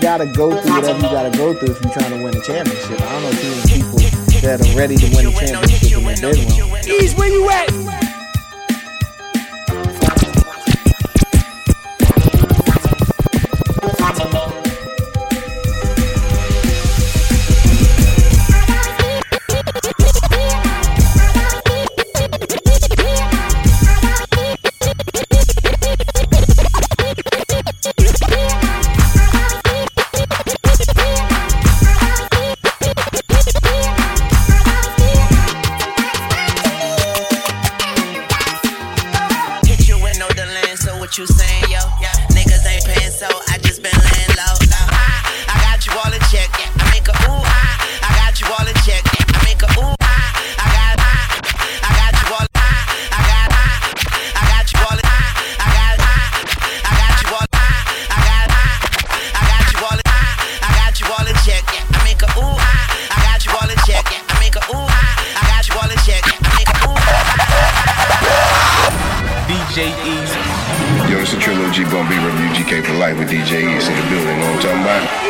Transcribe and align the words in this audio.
gotta 0.00 0.26
go 0.26 0.50
through 0.60 0.72
whatever 0.72 0.98
you 0.98 1.02
gotta 1.02 1.38
go 1.38 1.54
through 1.54 1.70
if 1.70 1.82
you're 1.82 1.92
trying 1.92 2.10
to 2.10 2.24
win 2.24 2.36
a 2.36 2.40
championship. 2.40 3.00
I 3.00 3.12
don't 3.12 3.22
know 3.22 3.30
too 3.30 3.50
many 3.50 3.82
people 3.82 3.98
that 4.40 4.60
are 4.60 4.76
ready 4.76 4.96
to 4.96 5.06
win 5.14 5.26
a 5.26 5.32
championship 5.32 5.98
and 5.98 6.18
they 6.18 6.32
did 6.32 6.70
one. 6.70 6.80
Ease 6.88 7.14
where 7.14 7.28
you 7.28 7.48
at? 7.50 8.09
Yo, 70.20 71.16
it's 71.18 71.32
a 71.32 71.38
trilogy 71.38 71.84
gonna 71.84 72.06
be 72.06 72.18
review 72.18 72.48
GK 72.52 72.84
for 72.84 72.92
life 72.94 73.16
with 73.18 73.30
DJ 73.30 73.74
East 73.74 73.88
in 73.88 73.96
the 73.96 74.02
building. 74.10 74.38
Know 74.38 74.50
what 74.50 74.56
I'm 74.56 74.60
talking 74.60 74.82
about? 74.82 75.20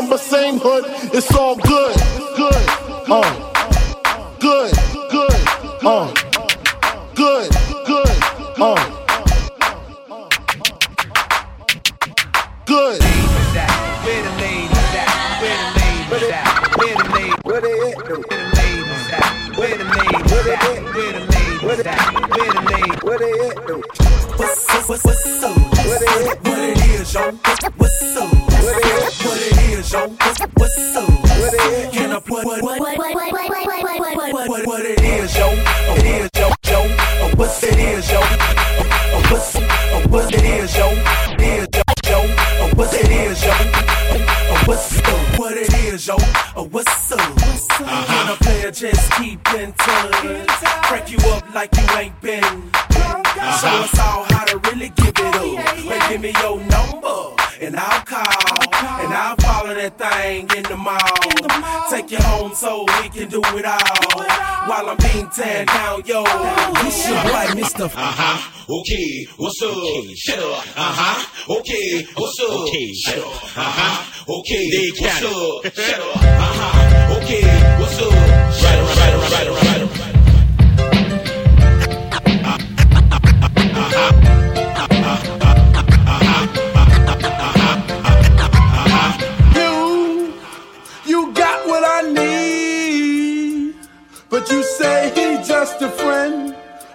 number, 0.00 0.16
same 0.16 0.58
hood. 0.58 0.84
It's 1.12 1.30
all 1.34 1.56
good, 1.56 1.94
good, 2.34 2.64
uh, 3.10 3.32
good, 4.38 4.72
good, 5.10 5.32
uh, 5.84 6.14
good, 7.14 7.50
good, 7.86 8.08
uh. 8.56 8.80
Good. 12.64 13.02
Where 13.02 14.22
the 14.22 14.32
ladies 14.40 14.94
at? 14.96 15.10
Where 15.40 15.58
the 15.60 15.68
ladies 15.80 16.32
at? 16.32 16.48
Where 16.78 16.94
the 16.96 17.04
ladies 17.12 17.44
at? 17.44 17.44
Where 17.44 17.66
the 18.40 18.54
ladies 18.56 19.12
at? 19.12 19.26
Where? 19.58 19.76
Where 19.76 20.44
the 20.44 20.60
ladies 20.64 20.86
at? 20.86 21.60
Where 21.62 21.76
the 21.76 21.84
ladies? 21.84 21.84
Where 21.84 21.84
they? 21.84 22.00
What 26.48 26.58
it 26.58 26.78
is, 27.00 27.12
y'all? 27.14 27.69
So 30.80 31.09
man 65.64 65.66
down, 65.66 66.02
yo. 66.06 66.24
This 66.82 67.08
your 67.08 67.22
boy, 67.22 67.46
Mr. 67.60 67.84
Uh 67.86 67.90
huh. 67.94 68.52
Okay, 68.68 69.26
what's 69.36 69.62
up? 69.62 69.70
Okay. 69.76 70.14
Shut 70.14 70.38
up. 70.38 70.64
Uh 70.76 70.92
huh. 70.98 71.54
Okay, 71.58 72.06
what's 72.16 72.40
up? 72.40 72.50
Okay, 72.50 72.92
shut 72.94 73.18
up. 73.18 73.26
Uh 73.26 73.72
huh. 73.78 74.06
Uh-huh. 74.30 74.38
Okay, 74.38 74.90
what's 75.00 75.22
up? 75.22 75.74
Shut 75.74 76.00
up. 76.00 76.16
Uh 76.16 76.20
huh. 76.22 77.16
Okay, 77.16 77.42
what's 77.80 77.98
up? 77.98 78.52
Shut 78.54 78.78
up. 78.78 78.99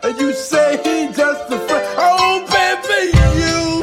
And 0.06 0.22
you 0.22 0.34
say 0.34 0.78
he 0.84 1.12
just 1.12 1.52
a 1.52 1.60
friend. 1.68 1.86
Oh, 1.98 2.46
baby, 2.54 3.18
you 3.42 3.82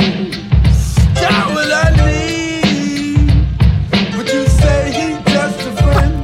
got 1.20 1.50
what 1.52 1.72
I 1.72 1.90
need. 2.06 3.26
But 4.16 4.32
you 4.32 4.46
say 4.46 4.92
he 4.92 5.32
just 5.32 5.66
a 5.66 5.72
friend, 5.82 6.22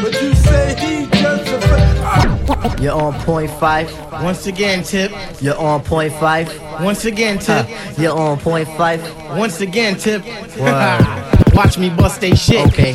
but 0.00 0.22
you 0.22 0.34
say 0.34 0.74
he 0.80 1.06
just 1.20 1.52
a 1.52 1.60
friend. 1.60 2.80
You're 2.80 2.94
on 2.94 3.12
point 3.20 3.50
five. 3.50 3.92
Once 4.12 4.46
again, 4.46 4.82
Tip. 4.82 5.12
You're 5.42 5.58
on 5.58 5.82
point 5.82 6.14
five. 6.14 6.48
Once 6.80 7.04
again, 7.04 7.38
Tip. 7.38 7.66
Uh, 7.66 7.94
you're 7.98 8.16
on 8.16 8.38
point 8.38 8.68
five. 8.68 9.02
Once 9.36 9.60
again, 9.60 9.98
Tip. 9.98 10.24
Watch 11.54 11.76
me 11.78 11.90
bust 11.90 12.22
they 12.22 12.34
shit. 12.34 12.66
Okay. 12.68 12.92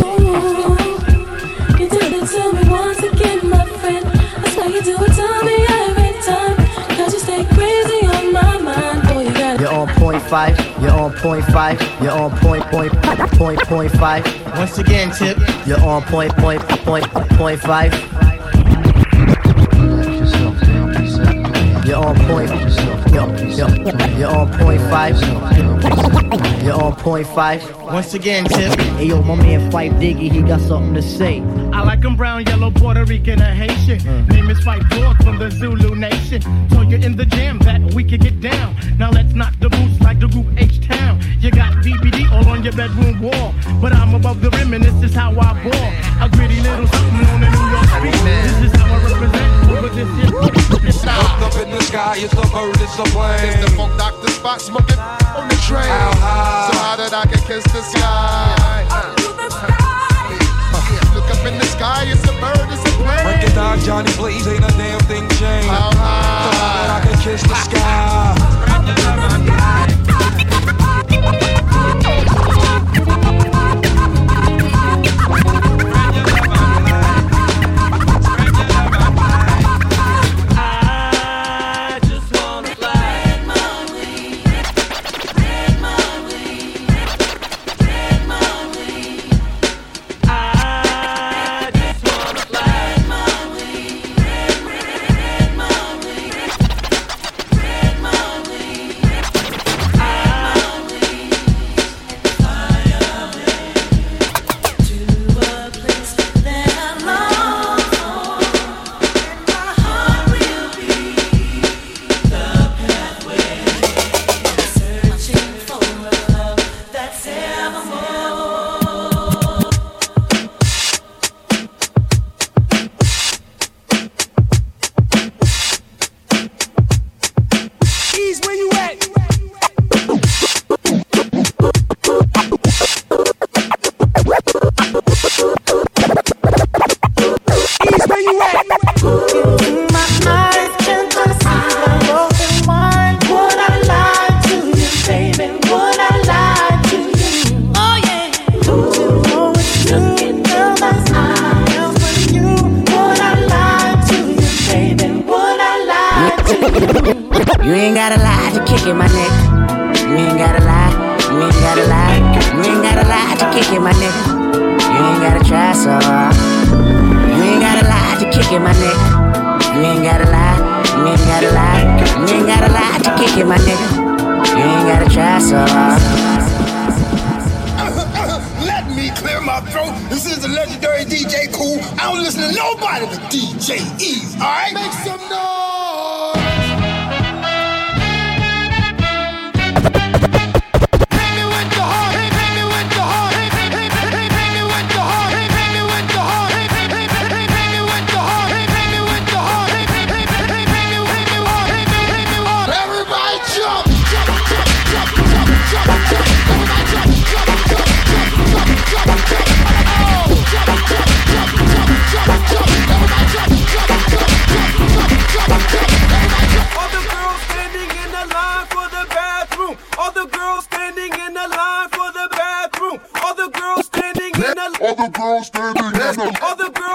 Ooh, 0.00 0.76
you 1.76 1.88
did 1.90 2.12
it 2.12 2.26
to 2.28 2.52
me 2.52 2.70
once 2.70 3.02
again, 3.02 3.50
my 3.50 3.66
friend. 3.66 4.04
That's 4.04 4.56
why 4.56 4.66
you 4.66 4.82
do 4.82 4.96
it 5.02 5.17
five. 10.28 10.58
You're 10.80 10.92
on 10.92 11.12
point 11.14 11.44
five. 11.46 11.80
You're 12.02 12.12
on 12.12 12.30
point 12.38 12.62
point 12.64 12.92
point 13.32 13.60
point 13.62 13.90
five. 13.92 14.24
Once 14.56 14.78
again, 14.78 15.10
Tip. 15.10 15.38
You're 15.66 15.80
on 15.80 16.02
point 16.02 16.32
point 16.36 16.60
point 16.84 17.04
point 17.10 17.60
five. 17.60 17.92
You're 21.86 21.96
on 21.96 22.16
point. 22.26 22.50
You're, 23.10 23.28
you're, 23.48 24.18
you're 24.18 24.36
on 24.36 24.52
point 24.58 24.80
five. 24.82 25.20
You're 26.62 26.82
on 26.82 26.94
point 26.96 27.26
five. 27.28 27.78
Once 27.80 28.14
again, 28.14 28.44
Tip. 28.44 28.78
Hey 28.78 29.06
yo, 29.06 29.22
my 29.22 29.34
man 29.34 29.70
Fife 29.70 29.92
Diggy, 29.92 30.30
he 30.30 30.42
got 30.42 30.60
something 30.60 30.94
to 30.94 31.02
say. 31.02 31.40
I 31.78 31.82
like 31.82 32.04
'em 32.04 32.16
brown, 32.16 32.44
yellow, 32.44 32.72
Puerto 32.72 33.04
Rican, 33.04 33.40
or 33.40 33.54
Haitian. 33.54 34.00
Mm. 34.00 34.28
Name 34.32 34.50
is 34.50 34.58
Fight 34.64 34.82
Dog 34.90 35.22
from 35.22 35.38
the 35.38 35.48
Zulu 35.48 35.94
Nation. 35.94 36.42
Told 36.70 36.90
you 36.90 36.98
in 36.98 37.14
the 37.14 37.24
jam 37.24 37.60
that 37.60 37.80
we 37.94 38.02
could 38.02 38.20
get 38.20 38.40
down. 38.40 38.74
Now 38.98 39.10
let's 39.12 39.32
knock 39.32 39.54
the 39.60 39.68
boots 39.68 40.00
like 40.00 40.18
the 40.18 40.26
group 40.26 40.46
H 40.56 40.80
Town. 40.84 41.20
You 41.38 41.52
got 41.52 41.74
BBD 41.84 42.26
all 42.32 42.48
on 42.48 42.64
your 42.64 42.72
bedroom 42.72 43.20
wall. 43.20 43.54
But 43.80 43.92
I'm 43.92 44.12
above 44.12 44.40
the 44.40 44.50
rim 44.50 44.74
and 44.74 44.82
this 44.82 45.00
is 45.08 45.14
how 45.14 45.30
I 45.30 45.54
ball. 45.62 45.88
A 46.20 46.28
gritty 46.28 46.60
little 46.62 46.88
something 46.88 47.26
on 47.30 47.40
the 47.42 47.48
New 47.48 47.66
York 47.70 47.88
street. 47.94 48.18
This 48.26 48.58
is 48.66 48.72
how 48.74 48.94
I 48.94 48.98
represent 49.06 49.70
over 49.70 49.88
this 49.94 50.10
shit. 50.18 50.34
Up, 50.34 51.42
up 51.46 51.56
in 51.62 51.70
the 51.70 51.82
sky, 51.82 52.16
it's 52.18 52.32
a 52.32 52.46
bird, 52.50 52.74
it's 52.82 52.98
a 52.98 53.04
plane. 53.14 53.54
It's 53.54 53.64
the 53.64 53.70
funk 53.76 53.96
doctor 53.96 54.30
spot 54.30 54.60
smoking 54.60 54.98
on 54.98 55.46
the 55.46 55.54
train. 55.62 55.86
How 55.86 56.10
high? 56.26 56.70
So 56.72 56.78
high 56.82 56.96
that 56.96 57.14
I 57.14 57.24
can 57.30 57.40
kiss 57.46 57.62
the 57.70 57.82
sky. 57.82 59.14
Look 59.22 59.97
up 61.38 61.46
in 61.46 61.58
the 61.58 61.64
sky, 61.64 62.04
it's 62.06 62.22
a 62.24 62.32
bird, 62.40 62.68
it's 62.70 62.82
a 62.82 62.92
plane. 62.96 63.24
Break 63.24 63.48
it 63.48 63.54
down, 63.54 63.78
Johnny, 63.80 64.10
please, 64.12 64.46
ain't 64.46 64.64
a 64.64 64.68
damn 64.76 65.00
thing 65.00 65.28
changed. 65.30 65.68
How 65.68 65.90
high 65.94 66.86
that 66.86 66.90
I 66.90 67.06
can 67.06 67.20
kiss 67.20 67.42
the 67.42 67.54
sky. 67.54 68.38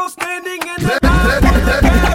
Standing 0.09 0.61
in 0.63 0.79
All 0.79 0.79
the 0.79 0.95
line 1.19 1.41
for 1.43 1.59
the 1.59 1.83
bathroom. 1.83 2.13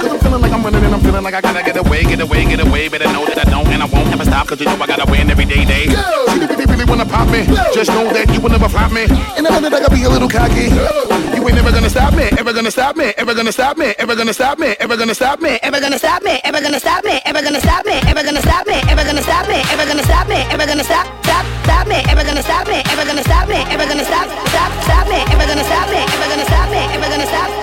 Cause 0.00 0.12
I'm 0.12 0.18
feeling 0.20 0.42
like 0.42 0.52
I'm 0.52 0.62
running 0.62 0.84
and 0.84 0.94
I'm 0.94 1.00
feeling 1.00 1.24
like 1.24 1.34
I 1.34 1.40
gotta 1.40 1.62
get 1.64 1.76
away, 1.76 2.04
get 2.04 2.20
away, 2.20 2.44
get 2.44 2.60
away. 2.60 2.88
Better 2.88 3.06
know 3.06 3.26
that 3.26 3.38
I 3.38 3.50
don't 3.50 3.66
and 3.66 3.82
I 3.82 3.86
won't 3.86 4.12
ever 4.12 4.24
stop. 4.24 4.46
stop, 4.46 4.46
cause 4.46 4.60
you 4.60 4.66
know 4.66 4.76
I 4.80 4.86
gotta 4.86 5.10
win 5.10 5.28
every 5.28 5.44
day, 5.44 5.64
day. 5.64 5.86
See 5.86 6.38
the 6.38 6.46
really, 6.46 6.66
really 6.66 6.84
wanna 6.84 7.06
pop 7.06 7.28
me. 7.28 7.44
Just 7.74 7.90
know 7.90 8.12
that 8.12 8.32
you 8.32 8.40
will 8.40 8.50
never 8.50 8.68
flop 8.68 8.92
me. 8.92 9.06
And 9.36 9.44
I 9.44 9.50
know 9.50 9.60
that 9.60 9.74
I 9.74 9.80
gotta 9.80 9.94
be 9.94 10.04
a 10.04 10.08
little 10.08 10.28
cocky. 10.28 10.70
Ain't 11.54 11.62
never 11.62 11.76
gonna 11.76 11.88
stop 11.88 12.12
me, 12.16 12.24
ever 12.36 12.52
gonna 12.52 12.70
stop 12.72 12.96
me, 12.96 13.14
ever 13.16 13.32
gonna 13.32 13.52
stop 13.52 13.78
me, 13.78 13.94
ever 14.00 14.16
gonna 14.16 14.32
stop 14.32 14.58
me, 14.58 14.74
ever 14.80 14.96
gonna 14.96 15.14
stop 15.14 15.40
me, 15.40 15.60
ever 15.62 15.80
gonna 15.80 15.98
stop 16.00 16.24
me, 16.24 16.40
ever 16.42 16.60
gonna 16.60 16.80
stop 16.80 17.04
me, 17.04 17.20
ever 17.24 17.42
gonna 17.42 17.60
stop 17.60 17.86
me, 17.86 17.92
ever 18.10 18.24
gonna 18.24 18.42
stop 18.42 18.66
me, 18.66 18.74
ever 18.90 19.04
gonna 19.04 19.22
stop 19.22 19.46
me, 19.46 19.62
ever 19.70 19.86
gonna 19.86 20.02
stop 20.02 20.26
me, 20.26 20.34
ever 20.50 20.66
gonna 20.66 20.82
stop, 20.82 21.06
stop, 21.22 21.46
stop 21.62 21.86
me, 21.86 21.94
ever 22.10 22.24
gonna 22.24 22.42
stop 22.42 22.66
me, 22.66 22.82
ever 22.90 23.04
gonna 23.06 23.22
stop 23.22 23.48
me, 23.48 23.54
ever 23.70 23.86
gonna 23.86 24.04
stop, 24.04 24.26
stop, 24.50 24.82
stop 24.82 25.06
me, 25.06 25.20
ever 25.30 25.46
gonna 25.46 25.62
stop 25.62 25.88
me, 25.94 26.02
ever 26.02 26.26
gonna 26.26 26.44
stop 26.44 26.70
me, 26.74 26.82
ever 26.90 27.08
gonna 27.08 27.26
stop, 27.26 27.53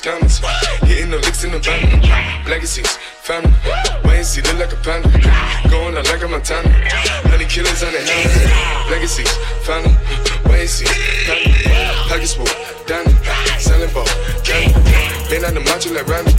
the 0.00 0.10
scammers, 0.10 0.38
hitting 0.86 1.10
the 1.10 1.18
licks 1.18 1.44
in 1.44 1.52
the 1.52 1.58
van. 1.58 2.02
Legacies, 2.48 2.96
family, 3.22 3.52
and 4.04 4.26
see, 4.26 4.42
look 4.42 4.58
like 4.58 4.72
a 4.72 4.76
panda. 4.76 5.08
Going 5.70 5.96
out 5.96 6.04
like 6.06 6.22
a 6.22 6.28
Montana, 6.28 6.68
honey 7.28 7.44
killers 7.44 7.82
on 7.82 7.92
the 7.92 8.00
hand. 8.00 8.90
Legacies, 8.90 9.30
family, 9.64 9.94
and 10.50 10.68
see, 10.68 10.86
family. 11.26 11.54
Pockets 12.08 12.34
full, 12.34 12.46
Danny, 12.86 13.12
selling 13.58 13.92
ball, 13.92 14.06
candy. 14.44 14.72
Been 15.30 15.44
on 15.44 15.54
the 15.54 15.60
macho 15.60 15.92
like 15.92 16.06
Randy, 16.06 16.32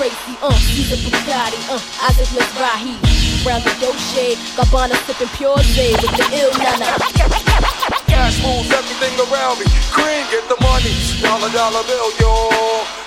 Tracy, 0.00 0.32
uh, 0.40 0.48
Caesar 0.56 0.96
Bugatti, 0.96 1.60
uh, 1.68 2.08
Isaac 2.08 2.32
Mizrahi. 2.32 2.96
Brown 3.44 3.60
the 3.60 3.68
Dolce, 3.84 4.32
Gabbana 4.56 4.96
sipping 5.04 5.28
pure 5.36 5.60
Zay 5.76 5.92
with 5.92 6.16
the 6.16 6.24
ill 6.40 6.48
nana. 6.56 6.88
Cash 8.08 8.40
moves 8.40 8.72
everything 8.72 9.12
around 9.28 9.60
me. 9.60 9.66
Cream, 9.92 10.24
get 10.32 10.48
the 10.48 10.56
money. 10.64 10.96
Dollar, 11.20 11.52
dollar 11.52 11.84
bill, 11.84 12.08
yo. 12.16 12.32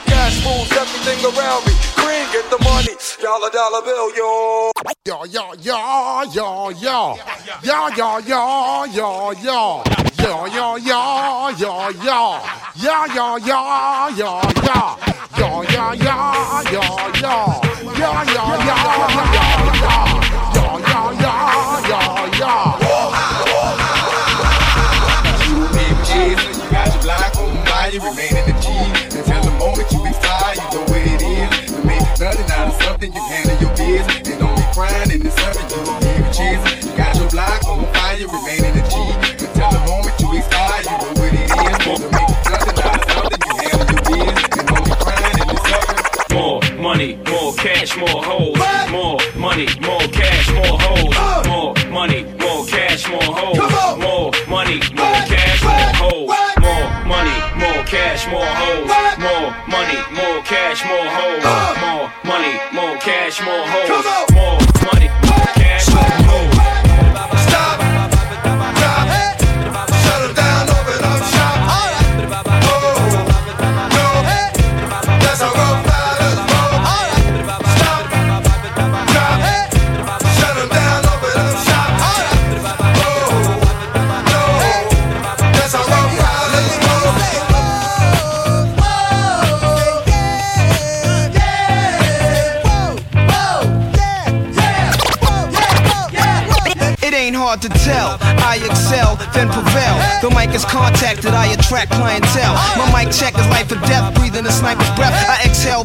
Cash 0.06 0.38
moves 0.46 0.70
everything 0.78 1.18
around 1.34 1.66
me. 1.66 1.74
Cream, 1.98 2.30
get 2.30 2.46
the 2.54 2.62
money. 2.62 2.94
Dollar, 3.24 3.50
dollar 3.52 3.82
bill, 3.86 4.12
yo. 4.18 4.72
Yo, 5.06 5.24
yo, 5.24 5.54
yo, 5.62 6.24
yo, 6.34 6.72
yo. 6.72 7.16
Yo, 7.64 7.88
yo, 7.96 8.20
yo, 8.20 8.86
yo, 8.92 9.32
yo. 9.42 9.84
Yo, 10.20 10.46
yo, 10.48 10.78
yo, 10.78 11.50
yo, 11.56 11.90
yo. 12.04 12.42
Yo, 12.76 13.06
yo, 13.16 13.38
yaw. 13.38 14.10
yo, 14.12 14.20
yo, 14.20 14.42
yo. 14.62 15.00
Yo, 15.40 15.64
yo, 15.64 15.94
yo, 15.94 16.16
yo, 16.70 16.84
yo. 17.22 17.36
Yo, 17.96 18.12
yo, 18.28 18.36
yo, 18.36 18.44
yo, 18.68 18.76
yo. 19.80 19.96
Yo, 20.54 20.66
yo, 20.84 21.00
yo, 21.24 21.32
yo, 21.88 22.00
yo. 22.40 22.52
You 26.14 26.68
got 26.70 26.92
your 26.92 27.02
block 27.04 27.36
on 27.38 27.56
fire, 27.66 27.90
you 27.90 28.00
remain 28.02 28.36
in 28.36 28.44
the 28.48 28.56
G. 28.60 28.68
Until 29.18 29.42
the 29.44 29.52
moment 29.58 29.92
you 29.94 30.00
be 30.04 30.12
fly, 30.12 30.56
you 30.56 30.68
know 30.78 30.84
where 30.92 31.08
it 31.08 31.22
is. 31.22 31.43
You 32.24 32.30
make 32.30 32.40
nothing 32.40 32.56
out 32.56 32.68
of 32.70 32.82
something, 32.84 33.12
you 33.12 33.20
handle 33.20 33.58
your 33.60 33.76
biz. 33.76 34.08
And 34.32 34.40
don't 34.40 34.56
be 34.56 34.64
crying 34.72 35.12
in 35.12 35.24
the 35.24 35.32
sun, 35.32 35.52
you 35.60 35.68
don't 35.76 36.00
give 36.00 36.24
a 36.24 36.32
chance. 36.32 36.86
You 36.86 36.96
got 36.96 37.16
your 37.18 37.30
block 37.30 37.68
on 37.68 37.84
fire, 37.92 38.16
you 38.16 38.28
remain 38.28 38.64
in 38.64 38.74
the 38.76 38.84
Until 39.44 39.68
the 39.68 39.80
moment 39.84 40.16
you 40.24 40.42
fly, 40.48 40.80
you 40.88 40.96
know 41.04 41.12
what 41.20 41.34
it 41.34 41.44
is. 41.44 41.52
You 41.52 42.08
make 42.16 42.32
nothing 42.48 42.80
out 42.80 42.96
of 42.96 43.12
something, 43.12 43.44
you 43.44 43.54
handle 43.60 43.92
your 43.92 44.04
biz. 44.08 44.40
And 44.56 44.68
don't 44.72 44.86
be 44.88 44.96
crying 45.04 45.36
in 45.36 45.48
the 45.52 45.60
sun. 45.68 45.84
More 46.32 46.64
money, 46.80 47.20
more 47.28 47.52
cash, 47.60 47.92
more 48.00 48.24
hoes. 48.24 48.56
More 48.88 49.20
money, 49.36 49.68
more 49.84 50.08
cash, 50.08 50.48
more 50.56 50.80
hoes. 50.80 51.12
Uh. 51.20 51.44
More 51.44 51.76
money, 51.92 52.24
more 52.40 52.64
cash, 52.72 53.04
more 53.12 53.36
hoes. 53.36 53.60
More 54.00 54.32
money, 54.48 54.80
more 54.96 55.20
cash, 55.28 55.60
more 55.60 55.92
hoes. 56.00 56.32
More 56.64 56.88
money, 57.04 57.36
more 57.60 57.84
cash, 57.84 58.24
more 58.32 58.48
hoes. 58.48 58.88
More 59.20 59.52
money, 59.68 60.00
more 60.16 60.23
small 63.44 63.73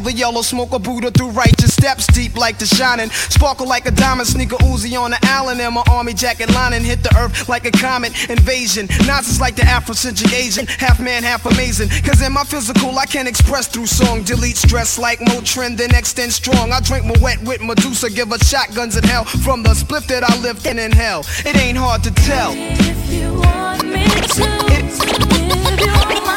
The 0.09 0.15
yellow 0.15 0.41
smoke 0.41 0.73
of 0.73 0.81
Buddha 0.81 1.11
through 1.11 1.29
righteous 1.29 1.71
steps, 1.71 2.07
deep 2.07 2.35
like 2.35 2.57
the 2.57 2.65
shining. 2.65 3.11
Sparkle 3.11 3.67
like 3.67 3.85
a 3.85 3.91
diamond, 3.91 4.27
sneaker 4.27 4.55
Uzi 4.55 4.99
on 4.99 5.11
the 5.11 5.19
Allen, 5.21 5.59
and 5.59 5.75
my 5.75 5.83
army 5.87 6.15
jacket 6.15 6.51
lining 6.51 6.83
hit 6.83 7.03
the 7.03 7.15
earth 7.15 7.47
like 7.47 7.65
a 7.65 7.69
comet 7.69 8.27
invasion. 8.27 8.87
Nonsense 9.05 9.39
like 9.39 9.55
the 9.55 9.61
Afrocentric 9.61 10.33
Asian, 10.33 10.65
half 10.65 10.99
man, 10.99 11.21
half 11.21 11.45
amazing. 11.45 11.89
Cause 12.01 12.23
in 12.23 12.33
my 12.33 12.43
physical, 12.43 12.97
I 12.97 13.05
can 13.05 13.27
express 13.27 13.67
through 13.67 13.85
song. 13.85 14.23
Delete 14.23 14.57
stress 14.57 14.97
like 14.97 15.19
Motrin, 15.19 15.77
then 15.77 15.93
extend 15.93 16.33
strong. 16.33 16.71
I 16.71 16.79
drink 16.79 17.05
my 17.05 17.13
wet 17.21 17.43
with 17.43 17.61
Medusa, 17.61 18.09
give 18.09 18.29
her 18.29 18.39
shotguns 18.39 18.97
in 18.97 19.03
hell 19.03 19.25
from 19.25 19.61
the 19.61 19.75
spliff 19.75 20.07
that 20.07 20.23
I 20.23 20.35
live 20.41 20.65
in 20.65 20.79
in 20.79 20.91
hell. 20.91 21.23
It 21.45 21.55
ain't 21.55 21.77
hard 21.77 22.01
to 22.05 22.09
tell. 22.09 22.53
It, 22.55 22.79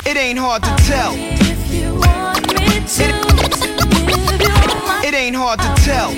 it 0.07 0.17
ain't 0.19 0.39
hard 0.39 0.63
to 0.63 0.77
tell. 0.85 1.15
It, 1.15 3.32
it 5.13 5.17
ain't 5.17 5.37
hard 5.37 5.59
to 5.61 5.75
tell. 5.83 6.11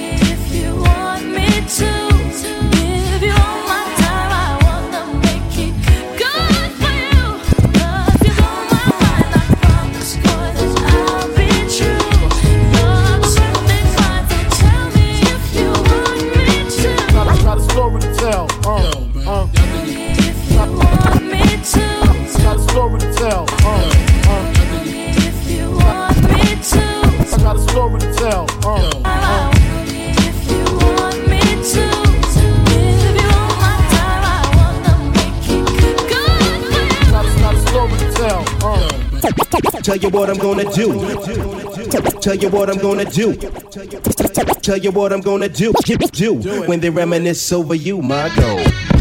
What 40.15 40.31
I'm 40.31 40.39
gonna 40.39 40.65
do. 40.73 40.93
Tell 42.21 42.37
you 42.37 42.49
what 42.49 42.71
I'm 42.71 42.79
gonna 42.79 43.05
do. 43.05 43.35
Tell 44.63 44.79
you 44.79 44.93
what 44.93 45.13
I'm 45.13 45.21
gonna 45.21 45.49
do. 45.49 45.73
Do 46.13 46.35
when 46.69 46.81
they 46.81 46.91
reminisce 46.91 47.53
over 47.53 47.75
you, 47.75 48.01
my 48.01 48.35
goal. 48.37 48.94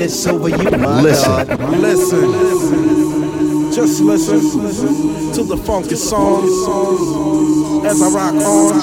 When 0.00 0.08
they 0.08 0.14
reminisce 0.14 0.26
over 0.26 0.48
you, 0.48 0.70
my 0.78 1.02
Listen, 1.02 1.46
God. 1.46 1.70
listen, 1.78 3.70
just 3.70 4.00
listen 4.00 4.40
to 5.34 5.42
the 5.42 5.58
funky 5.58 5.94
song 5.94 6.44
as 7.84 8.00
I 8.00 8.08
rock 8.08 8.34
on, 8.34 8.80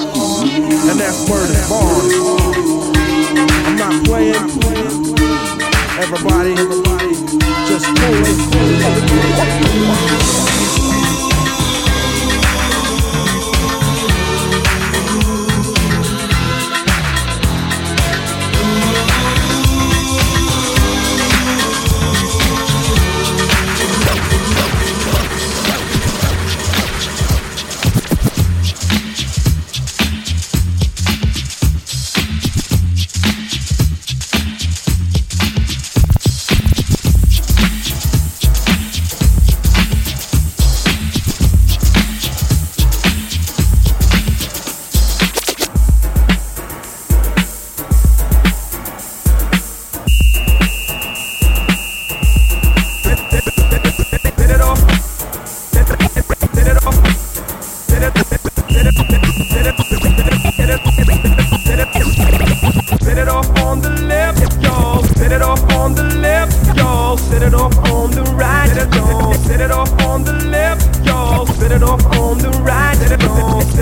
and 0.88 1.00
that's 1.00 1.28
word 1.28 1.50
is 1.50 1.68
born. 1.68 2.06
I'm 3.66 3.76
not 3.76 4.04
playing. 4.04 4.36
Everybody, 5.98 6.54
just 7.66 7.86
pull 7.96 8.14
it. 10.54 10.57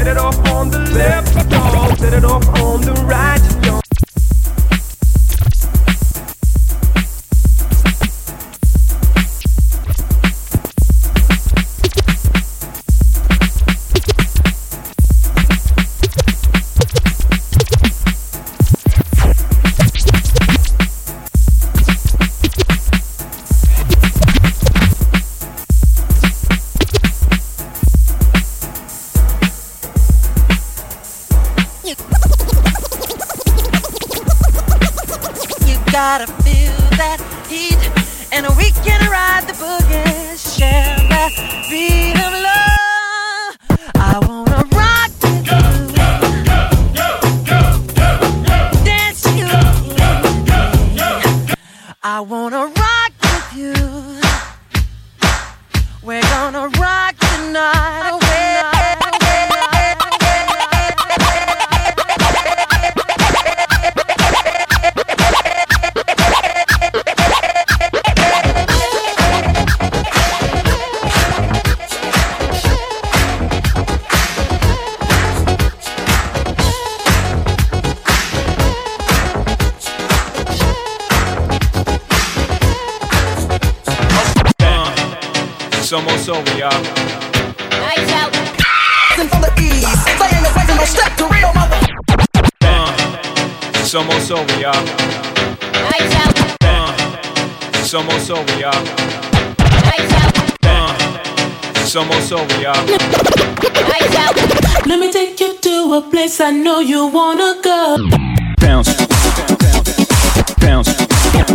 Set 0.07 0.17
it 0.17 0.23
off 0.23 0.39
on 0.53 0.71
the 0.71 0.79
left, 0.79 1.35
y'all. 1.51 1.97
Set 1.97 2.13
it 2.13 2.25
off 2.25 2.56
It's 85.87 85.93
almost 85.93 86.29
over, 86.29 86.59
y'all. 86.59 86.73
It's 93.77 93.95
almost 93.95 94.33
over, 94.33 94.59
y'all. 94.59 94.75
It's 97.73 97.95
almost 97.95 98.31
over, 98.33 98.59
y'all. 98.59 98.75
It's 101.77 101.95
almost 101.95 102.33
over, 102.33 102.61
y'all. 102.61 102.85
Let 104.87 104.99
me 104.99 105.13
take 105.13 105.39
you 105.39 105.57
to 105.57 105.95
a 105.95 106.03
place 106.11 106.41
I 106.41 106.51
know 106.51 106.81
you 106.81 107.07
wanna 107.07 107.61
go. 107.63 107.97
Bounce, 108.59 108.93
Bounce. 110.59 110.97
Bounce. 111.31 111.55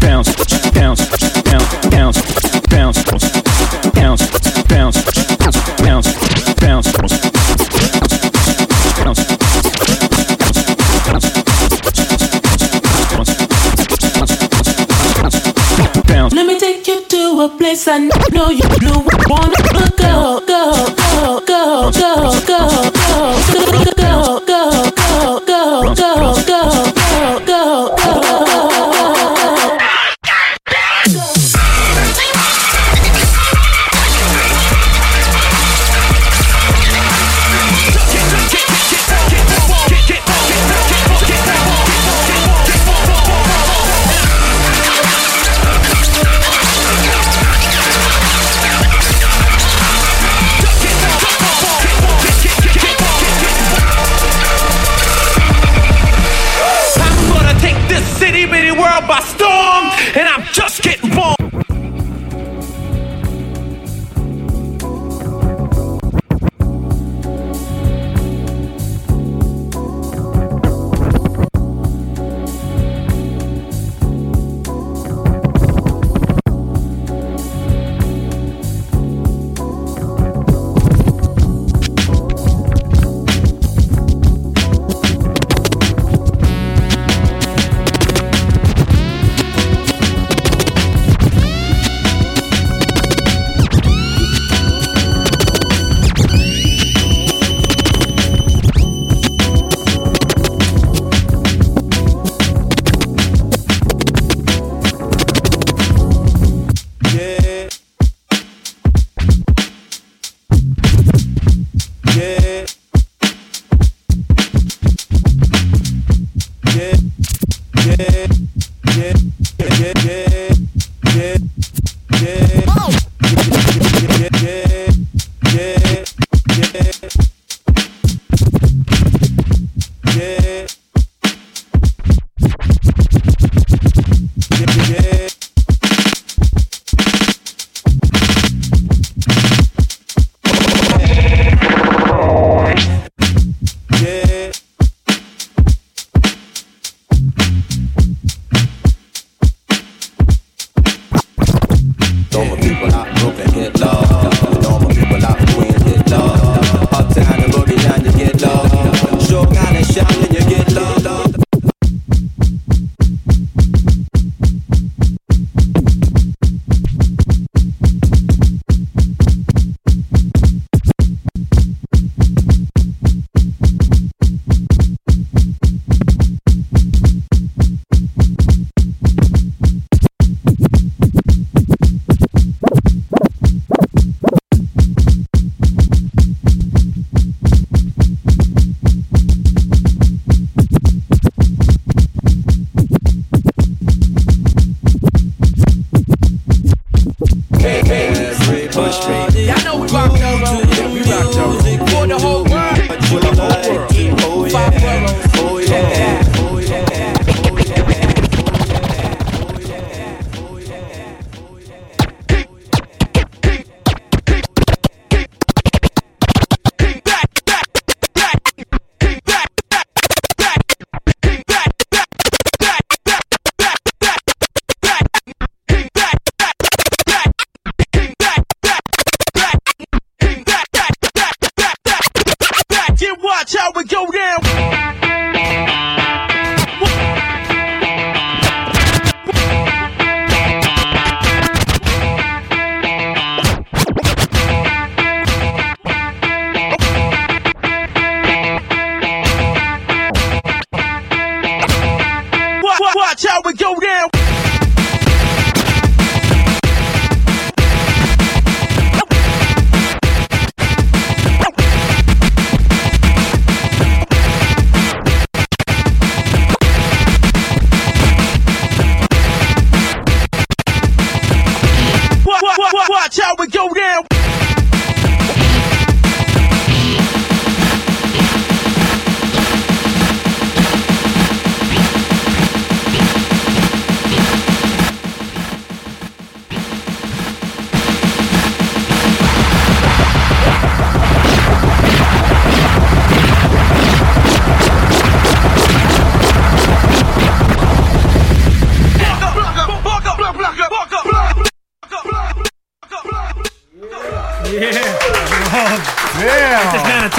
Bounce. 0.00 0.32
Bounce. 0.72 0.72
Bounce. 0.72 1.02
Bounce. 1.44 1.90
Bounce. 1.90 2.57
I 17.86 17.98
know 18.32 18.50
you 18.50 18.64
you 18.82 19.04
wanna 19.28 19.77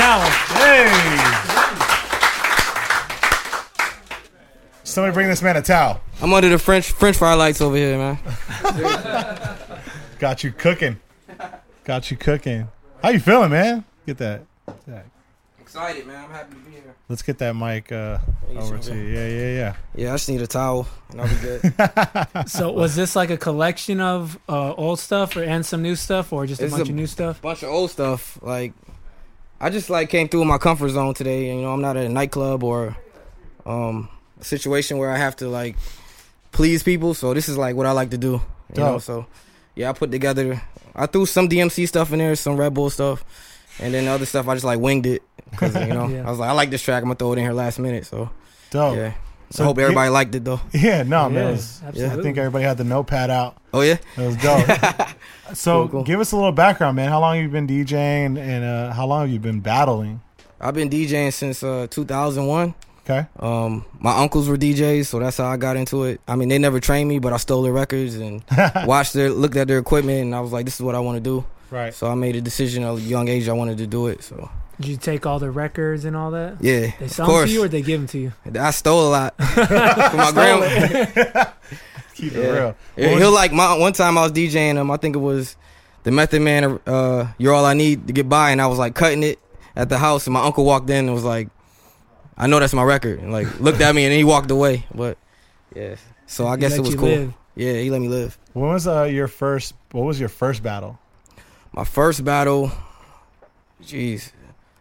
Get 0.09 0.23
this 0.23 0.25
man 0.25 0.25
a 0.25 0.25
towel. 0.25 0.29
Hey. 0.57 0.89
Somebody 4.83 5.13
bring 5.13 5.27
this 5.27 5.41
man 5.43 5.55
a 5.57 5.61
towel. 5.61 6.01
I'm 6.21 6.33
under 6.33 6.49
the 6.49 6.57
French 6.57 6.91
French 6.91 7.15
fry 7.17 7.35
lights 7.35 7.61
over 7.61 7.75
here, 7.75 7.95
man. 7.95 8.17
Got 10.19 10.43
you 10.43 10.51
cooking. 10.51 10.99
Got 11.83 12.09
you 12.09 12.17
cooking. 12.17 12.67
How 13.03 13.09
you 13.09 13.19
feeling, 13.19 13.51
man? 13.51 13.85
Get 14.07 14.17
that. 14.17 14.41
that. 14.87 15.05
Excited, 15.59 16.07
man. 16.07 16.23
I'm 16.25 16.31
happy 16.31 16.55
to 16.55 16.59
be 16.61 16.71
here. 16.71 16.95
Let's 17.07 17.21
get 17.21 17.37
that 17.37 17.55
mic 17.55 17.91
uh, 17.91 18.17
over 18.55 18.79
to 18.79 18.95
you. 18.95 19.01
Yeah, 19.03 19.27
yeah, 19.27 19.49
yeah. 19.51 19.75
Yeah, 19.95 20.09
I 20.09 20.15
just 20.15 20.27
need 20.29 20.41
a 20.41 20.47
towel 20.47 20.87
and 21.11 21.21
I'll 21.21 21.29
be 21.29 21.35
good. 21.35 22.47
So 22.49 22.71
was 22.71 22.95
this 22.95 23.15
like 23.15 23.29
a 23.29 23.37
collection 23.37 24.01
of 24.01 24.39
uh, 24.49 24.73
old 24.73 24.99
stuff 24.99 25.35
or 25.35 25.43
and 25.43 25.63
some 25.63 25.83
new 25.83 25.95
stuff 25.95 26.33
or 26.33 26.47
just 26.47 26.61
a 26.61 26.65
It's 26.65 26.73
bunch 26.73 26.87
a 26.89 26.91
of 26.91 26.95
new 26.95 27.05
stuff? 27.07 27.41
bunch 27.43 27.61
of 27.61 27.69
old 27.69 27.91
stuff. 27.91 28.39
Like, 28.41 28.73
I 29.61 29.69
just 29.69 29.89
like 29.89 30.09
came 30.09 30.29
through 30.29 30.45
my 30.45 30.57
comfort 30.57 30.89
zone 30.89 31.13
today. 31.13 31.53
You 31.55 31.61
know, 31.61 31.73
I'm 31.73 31.81
not 31.81 31.97
at 31.97 32.05
a 32.05 32.09
nightclub 32.09 32.63
or 32.63 32.95
um, 33.65 34.07
a 34.39 34.43
situation 34.43 34.97
where 34.97 35.11
I 35.11 35.17
have 35.17 35.35
to 35.37 35.49
like 35.49 35.75
please 36.51 36.83
people. 36.83 37.13
So 37.13 37.33
this 37.33 37.49
is 37.49 37.57
like 37.57 37.75
what 37.75 37.85
I 37.85 37.91
like 37.91 38.11
to 38.11 38.17
do. 38.17 38.41
You 38.75 38.81
know, 38.81 38.99
so 38.99 39.25
yeah, 39.75 39.89
I 39.89 39.93
put 39.93 40.11
together. 40.11 40.61
I 40.95 41.05
threw 41.07 41.25
some 41.25 41.49
DMC 41.49 41.87
stuff 41.87 42.11
in 42.13 42.19
there, 42.19 42.35
some 42.35 42.57
Red 42.57 42.73
Bull 42.73 42.89
stuff, 42.89 43.23
and 43.79 43.93
then 43.93 44.05
the 44.05 44.11
other 44.11 44.25
stuff 44.25 44.47
I 44.47 44.53
just 44.53 44.65
like 44.65 44.79
winged 44.79 45.05
it 45.05 45.23
because 45.51 45.73
you 45.75 45.87
know 45.93 46.07
Yeah. 46.07 46.25
I 46.27 46.29
was 46.29 46.39
like 46.39 46.49
I 46.49 46.53
like 46.53 46.69
this 46.69 46.81
track. 46.81 47.01
I'm 47.03 47.09
gonna 47.09 47.15
throw 47.15 47.33
it 47.33 47.37
in 47.37 47.43
here 47.43 47.53
last 47.53 47.79
minute. 47.79 48.05
So 48.05 48.29
Dope. 48.71 48.95
yeah. 48.95 49.13
So 49.51 49.63
I 49.63 49.67
hope 49.67 49.77
gi- 49.77 49.83
everybody 49.83 50.09
liked 50.09 50.35
it 50.35 50.45
though. 50.45 50.61
Yeah, 50.73 51.03
no, 51.03 51.29
man. 51.29 51.33
Yeah, 51.43 51.49
it 51.49 51.51
was- 51.51 51.81
I 51.83 52.21
think 52.21 52.37
everybody 52.37 52.63
had 52.65 52.77
the 52.77 52.83
notepad 52.83 53.29
out. 53.29 53.57
Oh 53.73 53.81
yeah, 53.81 53.97
It 54.17 54.21
was 54.21 54.35
dope. 54.37 54.67
so 55.53 55.81
Cool, 55.81 55.87
cool. 55.89 56.03
give 56.03 56.19
us 56.19 56.31
a 56.31 56.35
little 56.35 56.51
background, 56.51 56.95
man. 56.95 57.09
How 57.09 57.19
long 57.19 57.35
have 57.35 57.43
you 57.43 57.49
been 57.49 57.67
DJing 57.67 58.37
and 58.39 58.63
uh, 58.63 58.93
how 58.93 59.05
long 59.07 59.21
have 59.21 59.29
you 59.31 59.39
been 59.39 59.59
battling? 59.59 60.21
I've 60.61 60.73
been 60.75 60.89
DJing 60.89 61.31
since 61.33 61.63
uh, 61.63 61.87
2001. 61.89 62.73
Okay. 63.05 63.25
Um, 63.39 63.85
my 63.99 64.15
uncles 64.17 64.47
were 64.47 64.57
DJs, 64.57 65.07
so 65.07 65.17
that's 65.19 65.37
how 65.37 65.47
I 65.47 65.57
got 65.57 65.77
into 65.77 66.03
it. 66.03 66.21
I 66.27 66.35
mean, 66.35 66.49
they 66.49 66.59
never 66.59 66.79
trained 66.79 67.09
me, 67.09 67.17
but 67.17 67.33
I 67.33 67.37
stole 67.37 67.63
their 67.63 67.73
records 67.73 68.15
and 68.15 68.43
watched 68.85 69.13
their, 69.13 69.31
looked 69.31 69.55
at 69.55 69.67
their 69.67 69.79
equipment, 69.79 70.19
and 70.21 70.35
I 70.35 70.41
was 70.41 70.51
like, 70.51 70.65
"This 70.65 70.75
is 70.75 70.81
what 70.81 70.93
I 70.93 70.99
want 70.99 71.15
to 71.17 71.21
do." 71.21 71.43
Right. 71.71 71.91
So 71.93 72.05
I 72.07 72.13
made 72.13 72.35
a 72.35 72.41
decision 72.41 72.83
at 72.83 72.93
a 72.95 72.99
young 73.01 73.27
age. 73.27 73.49
I 73.49 73.53
wanted 73.53 73.79
to 73.79 73.87
do 73.87 74.07
it. 74.07 74.21
So 74.23 74.49
Did 74.79 74.87
you 74.87 74.97
take 74.97 75.25
all 75.25 75.39
the 75.39 75.51
records 75.51 76.05
and 76.05 76.15
all 76.15 76.31
that? 76.31 76.57
Yeah, 76.61 76.91
They 76.99 77.05
of 77.05 77.11
sell 77.11 77.25
them 77.27 77.35
course. 77.35 77.49
to 77.49 77.53
you 77.53 77.63
or 77.63 77.67
they 77.67 77.81
give 77.81 77.99
them 77.99 78.07
to 78.07 78.17
you? 78.19 78.33
I 78.59 78.71
stole 78.71 79.09
a 79.09 79.11
lot 79.11 79.35
from 79.41 79.75
my 80.17 80.31
Stole 80.31 80.33
grandma. 80.33 81.45
Keep 82.15 82.33
it 82.33 82.39
real. 82.51 82.75
Yeah, 82.97 83.11
was- 83.13 83.19
he'll 83.21 83.33
like 83.33 83.51
my 83.51 83.77
one 83.77 83.93
time 83.93 84.17
I 84.17 84.21
was 84.23 84.31
DJing 84.31 84.75
him. 84.75 84.89
I 84.91 84.97
think 84.97 85.15
it 85.15 85.19
was 85.19 85.55
the 86.03 86.11
Method 86.11 86.41
Man. 86.41 86.79
Uh, 86.85 87.31
You're 87.37 87.53
all 87.53 87.65
I 87.65 87.73
need 87.73 88.07
to 88.07 88.13
get 88.13 88.27
by, 88.29 88.51
and 88.51 88.61
I 88.61 88.67
was 88.67 88.77
like 88.79 88.95
cutting 88.95 89.23
it 89.23 89.39
at 89.75 89.89
the 89.89 89.97
house, 89.97 90.27
and 90.27 90.33
my 90.33 90.43
uncle 90.43 90.65
walked 90.65 90.89
in 90.89 91.05
and 91.05 91.13
was 91.13 91.23
like, 91.23 91.49
"I 92.37 92.47
know 92.47 92.59
that's 92.59 92.73
my 92.73 92.83
record," 92.83 93.19
and 93.19 93.31
like 93.31 93.59
looked 93.61 93.79
at 93.81 93.93
me, 93.95 94.03
and 94.05 94.11
then 94.11 94.17
he 94.17 94.23
walked 94.25 94.51
away. 94.51 94.85
But 94.93 95.17
yeah, 95.75 95.95
so 96.25 96.47
I 96.47 96.55
He 96.55 96.61
guess 96.61 96.75
it 96.77 96.81
was 96.81 96.95
cool. 96.95 97.07
live. 97.09 97.33
Yeah, 97.55 97.73
he 97.73 97.89
let 97.89 98.01
me 98.01 98.07
live. 98.09 98.37
When 98.53 98.69
was 98.71 98.87
uh, 98.87 99.03
your 99.03 99.27
first? 99.27 99.73
What 99.91 100.03
was 100.03 100.19
your 100.19 100.29
first 100.29 100.61
battle? 100.63 100.99
My 101.71 101.83
first 101.85 102.25
battle, 102.25 102.71
jeez, 103.83 104.31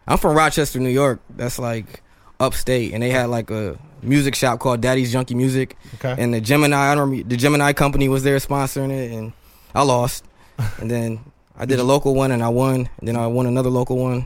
I'm 0.09 0.17
from 0.17 0.35
Rochester, 0.35 0.79
New 0.79 0.89
York. 0.89 1.21
That's 1.29 1.59
like 1.59 2.01
upstate, 2.39 2.93
and 2.93 3.03
they 3.03 3.11
had 3.11 3.25
like 3.29 3.51
a 3.51 3.77
music 4.01 4.33
shop 4.33 4.59
called 4.59 4.81
Daddy's 4.81 5.13
Junky 5.13 5.35
Music. 5.35 5.77
Okay. 5.95 6.15
And 6.21 6.33
the 6.33 6.41
Gemini, 6.41 6.75
I 6.91 6.95
don't 6.95 7.11
remember, 7.11 7.29
the 7.29 7.37
Gemini 7.37 7.73
company 7.73 8.09
was 8.09 8.23
there 8.23 8.37
sponsoring 8.37 8.91
it, 8.91 9.11
and 9.11 9.33
I 9.75 9.83
lost. 9.83 10.25
and 10.79 10.89
then 10.89 11.19
I 11.55 11.65
did 11.65 11.79
a 11.79 11.83
local 11.83 12.15
one, 12.15 12.31
and 12.31 12.41
I 12.41 12.49
won. 12.49 12.89
And 12.97 13.07
then 13.07 13.15
I 13.15 13.27
won 13.27 13.45
another 13.45 13.69
local 13.69 13.97
one. 13.97 14.25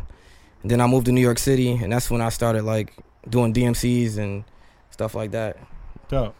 And 0.61 0.71
then 0.71 0.79
I 0.79 0.87
moved 0.87 1.07
to 1.07 1.11
New 1.11 1.21
York 1.21 1.37
City, 1.37 1.71
and 1.73 1.91
that's 1.91 2.09
when 2.09 2.21
I 2.21 2.29
started 2.29 2.63
like 2.63 2.93
doing 3.29 3.53
DMCs 3.53 4.17
and 4.17 4.45
stuff 4.89 5.15
like 5.15 5.31
that. 5.31 5.57
Dope. 6.07 6.33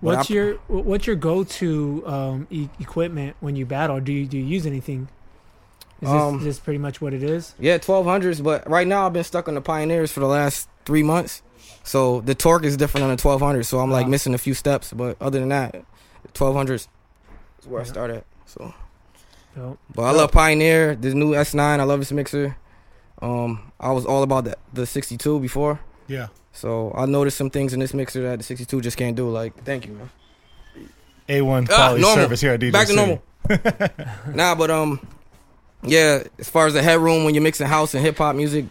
What's 0.00 0.30
I- 0.30 0.34
your 0.34 0.54
what's 0.68 1.06
your 1.06 1.16
go 1.16 1.44
to 1.44 2.02
um, 2.06 2.46
e- 2.50 2.70
equipment 2.80 3.36
when 3.40 3.54
you 3.56 3.66
battle? 3.66 4.00
Do 4.00 4.12
you 4.12 4.24
do 4.24 4.38
you 4.38 4.44
use 4.44 4.64
anything? 4.64 5.08
Is 6.02 6.08
this, 6.08 6.20
Um, 6.20 6.38
is 6.40 6.44
this 6.44 6.58
pretty 6.58 6.78
much 6.78 7.00
what 7.00 7.14
it 7.14 7.22
is? 7.22 7.54
Yeah, 7.60 7.78
twelve 7.78 8.04
hundreds. 8.06 8.40
But 8.40 8.68
right 8.68 8.86
now 8.86 9.06
I've 9.06 9.12
been 9.12 9.22
stuck 9.24 9.46
on 9.48 9.54
the 9.54 9.60
Pioneers 9.60 10.10
for 10.12 10.20
the 10.20 10.26
last 10.26 10.68
three 10.84 11.02
months. 11.04 11.42
So 11.84 12.20
the 12.22 12.34
torque 12.34 12.64
is 12.64 12.76
different 12.76 13.04
on 13.04 13.10
the 13.10 13.16
twelve 13.16 13.40
hundred. 13.40 13.64
So 13.64 13.78
I'm 13.78 13.90
like 13.90 14.06
Ah. 14.06 14.08
missing 14.10 14.34
a 14.34 14.38
few 14.38 14.54
steps. 14.54 14.92
But 14.92 15.16
other 15.20 15.38
than 15.40 15.48
that, 15.50 15.84
twelve 16.34 16.56
hundreds 16.56 16.88
is 17.60 17.68
where 17.68 17.80
I 17.80 17.84
start 17.84 18.10
at. 18.10 18.24
So, 18.46 18.74
Dope. 19.56 19.78
but 19.94 20.02
I 20.02 20.10
love 20.10 20.32
Pioneer. 20.32 20.96
The 20.96 21.14
new 21.14 21.32
S9. 21.34 21.60
I 21.80 21.82
love 21.84 22.00
this 22.00 22.10
mixer. 22.12 22.56
Um, 23.22 23.70
I 23.78 23.92
was 23.92 24.04
all 24.04 24.24
about 24.24 24.44
the 24.44 24.56
the 24.72 24.84
62 24.86 25.38
before. 25.38 25.78
Yeah. 26.08 26.28
So 26.52 26.92
I 26.96 27.06
noticed 27.06 27.38
some 27.38 27.48
things 27.50 27.72
in 27.72 27.78
this 27.80 27.94
mixer 27.94 28.22
that 28.24 28.38
the 28.40 28.44
62 28.44 28.80
just 28.80 28.96
can't 28.96 29.14
do. 29.16 29.30
Like, 29.30 29.62
thank 29.64 29.86
you, 29.86 29.92
man. 29.94 30.10
A1 31.28 31.68
Ah, 31.70 31.74
quality 31.76 32.00
normal. 32.02 32.22
service 32.24 32.40
here 32.40 32.52
at 32.54 32.60
DJ 32.60 32.72
Back 32.72 32.88
to 32.88 32.94
normal. 32.94 33.22
nah, 34.34 34.54
but 34.56 34.70
um, 34.70 35.00
yeah. 35.82 36.22
As 36.38 36.48
far 36.48 36.66
as 36.66 36.74
the 36.74 36.82
headroom 36.82 37.24
when 37.24 37.34
you're 37.34 37.42
mixing 37.42 37.66
house 37.66 37.94
and 37.94 38.04
hip 38.04 38.18
hop 38.18 38.36
music, 38.36 38.66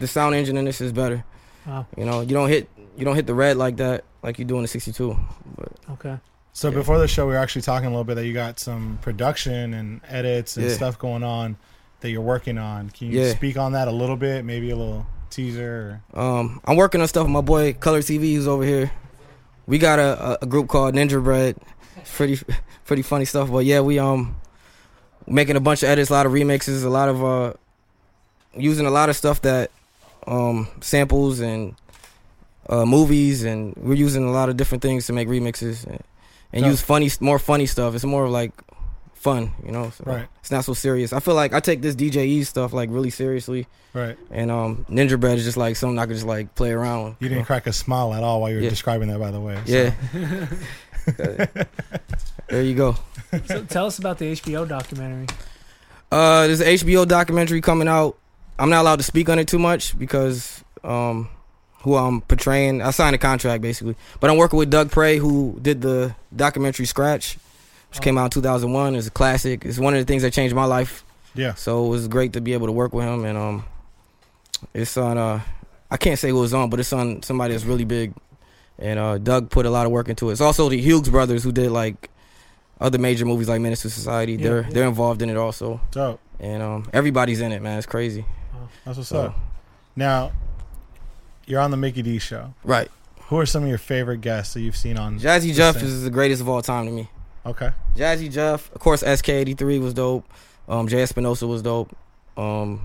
the 0.00 0.06
sound 0.06 0.34
engine 0.34 0.56
in 0.56 0.64
this 0.64 0.80
is 0.80 0.92
better. 0.92 1.24
Wow. 1.66 1.86
You 1.96 2.04
know, 2.04 2.20
you 2.20 2.34
don't 2.34 2.48
hit 2.48 2.68
you 2.96 3.04
don't 3.04 3.14
hit 3.16 3.26
the 3.26 3.34
red 3.34 3.56
like 3.56 3.76
that 3.76 4.04
like 4.22 4.38
you 4.38 4.44
do 4.44 4.56
in 4.56 4.62
the 4.62 4.68
62. 4.68 5.18
But 5.56 5.72
Okay. 5.92 6.18
So 6.52 6.70
before 6.70 6.98
the 6.98 7.06
show, 7.08 7.26
we 7.26 7.32
were 7.32 7.38
actually 7.38 7.62
talking 7.62 7.86
a 7.86 7.90
little 7.90 8.04
bit 8.04 8.14
that 8.14 8.24
you 8.26 8.32
got 8.32 8.58
some 8.58 8.98
production 9.02 9.74
and 9.74 10.00
edits 10.08 10.56
and 10.56 10.66
Yeah. 10.66 10.72
stuff 10.72 10.98
going 10.98 11.22
on 11.22 11.56
that 12.00 12.10
you're 12.10 12.22
working 12.22 12.56
on. 12.56 12.88
Can 12.90 13.10
you 13.12 13.20
Yeah. 13.20 13.32
speak 13.34 13.58
on 13.58 13.72
that 13.72 13.88
a 13.88 13.92
little 13.92 14.16
bit? 14.16 14.44
Maybe 14.44 14.70
a 14.70 14.76
little 14.76 15.06
teaser. 15.28 16.00
Um, 16.14 16.60
I'm 16.64 16.76
working 16.76 17.00
on 17.02 17.08
stuff 17.08 17.24
with 17.24 17.32
my 17.32 17.42
boy 17.42 17.74
Color 17.74 18.00
TV 18.00 18.34
who's 18.34 18.48
over 18.48 18.64
here. 18.64 18.90
We 19.66 19.78
got 19.78 19.98
a, 19.98 20.30
a, 20.32 20.38
a 20.42 20.46
group 20.46 20.68
called 20.68 20.94
Ninja 20.94 21.22
Bread. 21.22 21.56
It's 21.98 22.14
pretty 22.16 22.38
pretty 22.86 23.02
funny 23.02 23.24
stuff. 23.26 23.50
But 23.50 23.64
yeah, 23.66 23.80
we 23.80 23.98
um 23.98 24.36
making 25.26 25.56
a 25.56 25.60
bunch 25.60 25.82
of 25.82 25.88
edits, 25.88 26.10
a 26.10 26.12
lot 26.12 26.26
of 26.26 26.32
remixes, 26.32 26.84
a 26.84 26.88
lot 26.88 27.08
of 27.08 27.24
uh 27.24 27.52
using 28.56 28.86
a 28.86 28.90
lot 28.90 29.08
of 29.08 29.16
stuff 29.16 29.42
that 29.42 29.70
um 30.26 30.66
samples 30.80 31.40
and 31.40 31.74
uh 32.68 32.84
movies 32.84 33.44
and 33.44 33.74
we're 33.76 33.94
using 33.94 34.24
a 34.24 34.30
lot 34.32 34.48
of 34.48 34.56
different 34.56 34.82
things 34.82 35.06
to 35.06 35.12
make 35.12 35.28
remixes 35.28 35.84
and, 35.86 36.02
and 36.52 36.62
Dope. 36.62 36.70
use 36.70 36.80
funny 36.80 37.10
more 37.20 37.38
funny 37.38 37.66
stuff. 37.66 37.94
It's 37.94 38.04
more 38.04 38.28
like 38.28 38.52
fun, 39.14 39.50
you 39.64 39.72
know. 39.72 39.90
So 39.90 40.04
Right. 40.06 40.26
It's 40.40 40.50
not 40.50 40.64
so 40.64 40.72
serious. 40.74 41.12
I 41.12 41.20
feel 41.20 41.34
like 41.34 41.52
I 41.52 41.60
take 41.60 41.82
this 41.82 41.94
DJE 41.96 42.46
stuff 42.46 42.72
like 42.72 42.88
really 42.90 43.10
seriously. 43.10 43.66
Right. 43.92 44.16
And 44.30 44.50
um 44.50 44.84
Ninja 44.88 45.18
Bread 45.18 45.38
is 45.38 45.44
just 45.44 45.56
like 45.56 45.76
something 45.76 45.98
I 45.98 46.06
could 46.06 46.14
just 46.14 46.26
like 46.26 46.54
play 46.54 46.70
around 46.72 47.04
with. 47.04 47.14
You 47.20 47.28
didn't 47.28 47.44
crack 47.44 47.66
a 47.66 47.72
smile 47.72 48.14
at 48.14 48.22
all 48.22 48.40
while 48.40 48.50
you 48.50 48.56
were 48.56 48.62
Yeah. 48.62 48.70
describing 48.70 49.08
that, 49.08 49.18
by 49.18 49.30
the 49.30 49.40
way. 49.40 49.58
so. 49.66 49.72
Yeah. 49.72 50.54
there 52.48 52.62
you 52.62 52.74
go. 52.74 52.96
so 53.46 53.64
tell 53.64 53.86
us 53.86 53.98
about 53.98 54.18
the 54.18 54.32
HBO 54.32 54.68
documentary. 54.68 55.26
Uh, 56.10 56.46
there's 56.46 56.60
an 56.60 56.68
HBO 56.68 57.06
documentary 57.06 57.60
coming 57.60 57.88
out. 57.88 58.16
I'm 58.58 58.70
not 58.70 58.82
allowed 58.82 58.96
to 58.96 59.02
speak 59.02 59.28
on 59.28 59.38
it 59.38 59.48
too 59.48 59.58
much 59.58 59.98
because 59.98 60.64
um, 60.84 61.28
who 61.80 61.96
I'm 61.96 62.20
portraying, 62.22 62.80
I 62.80 62.90
signed 62.90 63.14
a 63.14 63.18
contract 63.18 63.62
basically. 63.62 63.96
But 64.20 64.30
I'm 64.30 64.36
working 64.36 64.58
with 64.58 64.70
Doug 64.70 64.90
Pray, 64.90 65.18
who 65.18 65.58
did 65.60 65.82
the 65.82 66.14
documentary 66.34 66.86
Scratch, 66.86 67.38
which 67.90 68.00
came 68.00 68.16
out 68.16 68.26
in 68.26 68.30
2001. 68.30 68.94
It's 68.94 69.08
a 69.08 69.10
classic. 69.10 69.64
It's 69.64 69.78
one 69.78 69.94
of 69.94 70.00
the 70.00 70.04
things 70.04 70.22
that 70.22 70.32
changed 70.32 70.54
my 70.54 70.64
life. 70.64 71.04
Yeah. 71.34 71.54
So 71.54 71.84
it 71.84 71.88
was 71.88 72.08
great 72.08 72.32
to 72.34 72.40
be 72.40 72.54
able 72.54 72.66
to 72.66 72.72
work 72.72 72.94
with 72.94 73.04
him, 73.04 73.24
and 73.24 73.36
um, 73.36 73.64
it's 74.72 74.96
on. 74.96 75.18
Uh, 75.18 75.40
I 75.90 75.96
can't 75.98 76.18
say 76.18 76.30
who 76.30 76.42
it's 76.42 76.52
on, 76.52 76.70
but 76.70 76.80
it's 76.80 76.92
on 76.92 77.22
somebody 77.22 77.52
that's 77.52 77.64
really 77.64 77.84
big 77.84 78.12
and 78.78 78.98
uh, 78.98 79.18
Doug 79.18 79.50
put 79.50 79.66
a 79.66 79.70
lot 79.70 79.86
of 79.86 79.92
work 79.92 80.08
into 80.08 80.28
it. 80.28 80.32
It's 80.32 80.40
also 80.40 80.68
the 80.68 80.80
Hughes 80.80 81.08
brothers 81.08 81.44
who 81.44 81.52
did 81.52 81.70
like 81.70 82.10
other 82.80 82.98
major 82.98 83.24
movies 83.24 83.48
like 83.48 83.60
Menace 83.60 83.82
to 83.82 83.90
Society. 83.90 84.32
Yeah, 84.34 84.42
they're 84.48 84.62
yeah. 84.62 84.68
they're 84.70 84.88
involved 84.88 85.22
in 85.22 85.30
it 85.30 85.36
also. 85.36 85.80
Dope. 85.90 86.20
And 86.38 86.62
um, 86.62 86.88
everybody's 86.92 87.40
in 87.40 87.52
it, 87.52 87.62
man. 87.62 87.78
It's 87.78 87.86
crazy. 87.86 88.24
That's 88.84 88.98
what's 88.98 89.08
So- 89.10 89.26
up. 89.26 89.36
Now, 89.98 90.32
you're 91.46 91.60
on 91.60 91.70
the 91.70 91.76
Mickey 91.78 92.02
D 92.02 92.18
show. 92.18 92.52
Right. 92.64 92.90
Who 93.28 93.38
are 93.38 93.46
some 93.46 93.62
of 93.62 93.68
your 93.68 93.78
favorite 93.78 94.20
guests 94.20 94.54
that 94.54 94.60
you've 94.60 94.76
seen 94.76 94.98
on 94.98 95.18
Jazzy 95.18 95.54
Jeff 95.54 95.76
scene? 95.76 95.86
is 95.86 96.02
the 96.04 96.10
greatest 96.10 96.40
of 96.42 96.48
all 96.48 96.60
time 96.62 96.84
to 96.86 96.92
me. 96.92 97.08
Okay. 97.46 97.70
Jazzy 97.96 98.30
Jeff, 98.30 98.70
of 98.74 98.80
course, 98.80 99.02
SK83 99.02 99.80
was 99.80 99.94
dope. 99.94 100.28
Um, 100.68 100.86
Jay 100.88 101.00
Espinosa 101.02 101.46
was 101.46 101.62
dope. 101.62 101.96
Um, 102.36 102.80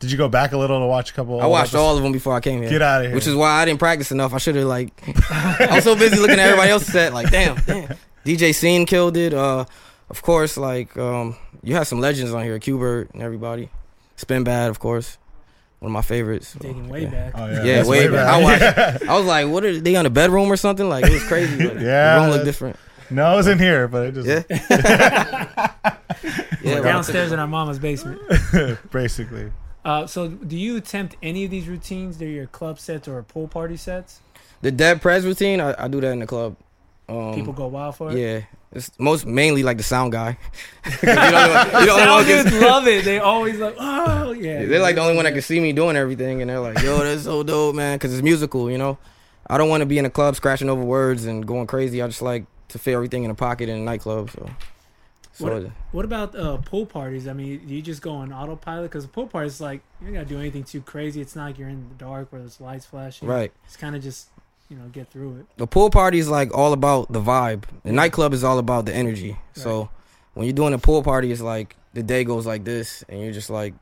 Did 0.00 0.12
you 0.12 0.16
go 0.18 0.28
back 0.28 0.52
a 0.52 0.58
little 0.58 0.78
to 0.80 0.86
watch 0.86 1.10
a 1.10 1.14
couple? 1.14 1.40
I 1.40 1.46
watched 1.46 1.74
all 1.74 1.96
of 1.96 2.02
them 2.02 2.12
before 2.12 2.34
I 2.34 2.40
came 2.40 2.60
here. 2.60 2.70
Get 2.70 2.80
out 2.82 3.00
of 3.00 3.06
here. 3.08 3.14
Which 3.14 3.26
is 3.26 3.34
why 3.34 3.50
I 3.60 3.64
didn't 3.64 3.80
practice 3.80 4.12
enough. 4.12 4.32
I 4.34 4.38
should 4.38 4.54
have 4.54 4.66
like. 4.66 4.90
I 5.30 5.68
was 5.74 5.84
so 5.84 5.96
busy 5.96 6.16
looking 6.16 6.38
at 6.38 6.46
everybody 6.46 6.70
else's 6.70 6.92
set. 6.92 7.12
Like, 7.12 7.30
damn, 7.30 7.56
damn. 7.64 7.96
DJ 8.24 8.54
Scene 8.54 8.86
killed 8.86 9.16
it. 9.16 9.34
Uh, 9.34 9.64
of 10.10 10.22
course, 10.22 10.56
like 10.56 10.96
um, 10.96 11.36
you 11.62 11.74
had 11.74 11.84
some 11.84 12.00
legends 12.00 12.32
on 12.32 12.44
here, 12.44 12.58
Qbert 12.58 13.12
and 13.12 13.22
everybody. 13.22 13.70
Spinbad, 14.16 14.68
of 14.68 14.78
course, 14.78 15.18
one 15.80 15.90
of 15.90 15.92
my 15.92 16.02
favorites. 16.02 16.56
Taking 16.60 16.88
way 16.88 17.02
yeah. 17.02 17.10
back. 17.10 17.32
Oh, 17.34 17.46
yeah, 17.46 17.64
yeah, 17.64 17.82
way 17.82 18.08
way 18.08 18.08
back. 18.08 18.26
back. 18.26 18.28
I 18.28 18.42
watched. 18.42 19.02
I 19.08 19.18
was 19.18 19.26
like, 19.26 19.48
what 19.48 19.64
are 19.64 19.80
they 19.80 19.96
on 19.96 20.04
the 20.04 20.10
bedroom 20.10 20.50
or 20.52 20.56
something? 20.56 20.88
Like 20.88 21.04
it 21.04 21.12
was 21.12 21.24
crazy. 21.24 21.56
Like, 21.66 21.80
Yeah. 21.80 22.16
the 22.16 22.20
room 22.22 22.30
looked 22.30 22.44
different. 22.44 22.76
No, 23.10 23.24
I 23.24 23.34
was 23.34 23.46
in 23.46 23.58
here, 23.58 23.88
but 23.88 24.06
it 24.06 24.14
just 24.14 24.48
Yeah, 24.48 25.70
We're 26.64 26.82
downstairs 26.82 27.32
in 27.32 27.38
our 27.38 27.46
mama's 27.46 27.78
basement. 27.78 28.20
basically. 28.90 29.52
Uh, 29.84 30.06
so, 30.06 30.28
do 30.28 30.56
you 30.56 30.76
attempt 30.76 31.16
any 31.22 31.44
of 31.44 31.50
these 31.50 31.66
routines? 31.66 32.18
They're 32.18 32.28
your 32.28 32.46
club 32.46 32.78
sets 32.78 33.08
or 33.08 33.20
pool 33.24 33.48
party 33.48 33.76
sets? 33.76 34.20
The 34.60 34.70
Dead 34.70 35.02
Prez 35.02 35.24
routine, 35.26 35.60
I, 35.60 35.74
I 35.76 35.88
do 35.88 36.00
that 36.00 36.12
in 36.12 36.20
the 36.20 36.26
club. 36.26 36.56
Um, 37.08 37.34
People 37.34 37.52
go 37.52 37.66
wild 37.66 37.96
for 37.96 38.12
it? 38.12 38.18
Yeah, 38.18 38.42
it's 38.72 38.90
most 38.98 39.26
mainly 39.26 39.62
like 39.62 39.76
the 39.76 39.82
sound 39.82 40.12
guy. 40.12 40.38
you're 40.84 41.14
the 41.14 41.70
you're 41.74 41.86
the 41.86 41.92
only 41.92 42.06
one 42.06 42.24
Sound 42.24 42.26
dudes 42.26 42.62
love 42.62 42.86
it. 42.86 43.04
They 43.04 43.18
always 43.18 43.58
like, 43.58 43.76
oh 43.78 44.32
yeah. 44.32 44.64
They're 44.64 44.80
like 44.80 44.94
the 44.94 45.02
only 45.02 45.16
one 45.16 45.24
that 45.24 45.32
can 45.32 45.42
see 45.42 45.60
me 45.60 45.72
doing 45.72 45.96
everything, 45.96 46.40
and 46.40 46.48
they're 46.48 46.60
like, 46.60 46.80
"Yo, 46.80 46.98
that's 46.98 47.24
so 47.24 47.42
dope, 47.42 47.74
man," 47.74 47.96
because 47.96 48.12
it's 48.14 48.22
musical, 48.22 48.70
you 48.70 48.78
know. 48.78 48.98
I 49.46 49.58
don't 49.58 49.68
want 49.68 49.80
to 49.82 49.86
be 49.86 49.98
in 49.98 50.06
a 50.06 50.10
club 50.10 50.36
scratching 50.36 50.70
over 50.70 50.82
words 50.82 51.26
and 51.26 51.46
going 51.46 51.66
crazy. 51.66 52.00
I 52.00 52.06
just 52.06 52.22
like 52.22 52.46
to 52.68 52.78
fit 52.78 52.94
everything 52.94 53.24
in 53.24 53.30
a 53.30 53.34
pocket 53.34 53.68
in 53.68 53.76
a 53.76 53.80
nightclub. 53.80 54.30
So, 54.30 54.50
so 55.32 55.44
What, 55.44 55.72
what 55.90 56.04
about 56.04 56.34
uh, 56.36 56.56
pool 56.58 56.86
parties? 56.86 57.26
I 57.28 57.32
mean, 57.32 57.68
you 57.68 57.82
just 57.82 58.00
go 58.00 58.12
on 58.12 58.32
autopilot? 58.32 58.90
Because 58.90 59.04
a 59.04 59.08
pool 59.08 59.26
party 59.26 59.48
is 59.48 59.60
like 59.60 59.82
you 60.00 60.06
don't 60.06 60.14
gotta 60.14 60.26
do 60.26 60.38
anything 60.38 60.64
too 60.64 60.80
crazy. 60.80 61.20
It's 61.20 61.36
not 61.36 61.46
like 61.46 61.58
you're 61.58 61.68
in 61.68 61.88
the 61.88 61.94
dark 61.96 62.32
where 62.32 62.40
there's 62.40 62.60
lights 62.60 62.86
flashing. 62.86 63.28
Right. 63.28 63.52
It's 63.66 63.76
kind 63.76 63.94
of 63.96 64.02
just 64.02 64.28
you 64.72 64.78
know 64.78 64.88
get 64.88 65.10
through 65.10 65.36
it. 65.36 65.46
the 65.58 65.66
pool 65.66 65.90
party 65.90 66.18
is 66.18 66.30
like 66.30 66.56
all 66.56 66.72
about 66.72 67.12
the 67.12 67.20
vibe. 67.20 67.64
The 67.84 67.92
nightclub 67.92 68.32
is 68.32 68.42
all 68.42 68.58
about 68.58 68.86
the 68.86 68.94
energy. 68.94 69.36
So 69.52 69.90
when 70.32 70.46
you're 70.46 70.54
doing 70.54 70.72
a 70.72 70.78
pool 70.78 71.02
party, 71.02 71.30
it's 71.30 71.42
like 71.42 71.76
the 71.92 72.02
day 72.02 72.24
goes 72.24 72.46
like 72.46 72.64
this, 72.64 73.04
and 73.06 73.20
you're 73.20 73.32
just 73.32 73.50
like 73.50 73.74